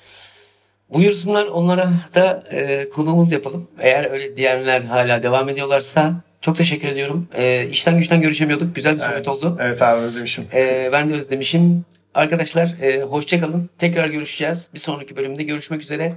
[0.91, 3.69] Buyursunlar onlara da e, konuğumuz yapalım.
[3.81, 7.29] Eğer öyle diyenler hala devam ediyorlarsa çok teşekkür ediyorum.
[7.35, 8.75] E, işten güçten görüşemiyorduk.
[8.77, 9.29] Güzel bir sohbet Evet.
[9.29, 9.59] oldu.
[9.61, 10.47] Evet abi özlemişim.
[10.55, 11.85] E, ben de özlemişim.
[12.15, 13.71] Arkadaşlar e, hoşça kalın.
[13.79, 14.71] Tekrar görüşeceğiz.
[14.75, 16.13] Bir sonraki bölümde görüşmek üzere.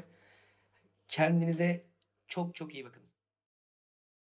[1.07, 1.81] Kendinize
[2.27, 2.98] çok çok iyi bakın.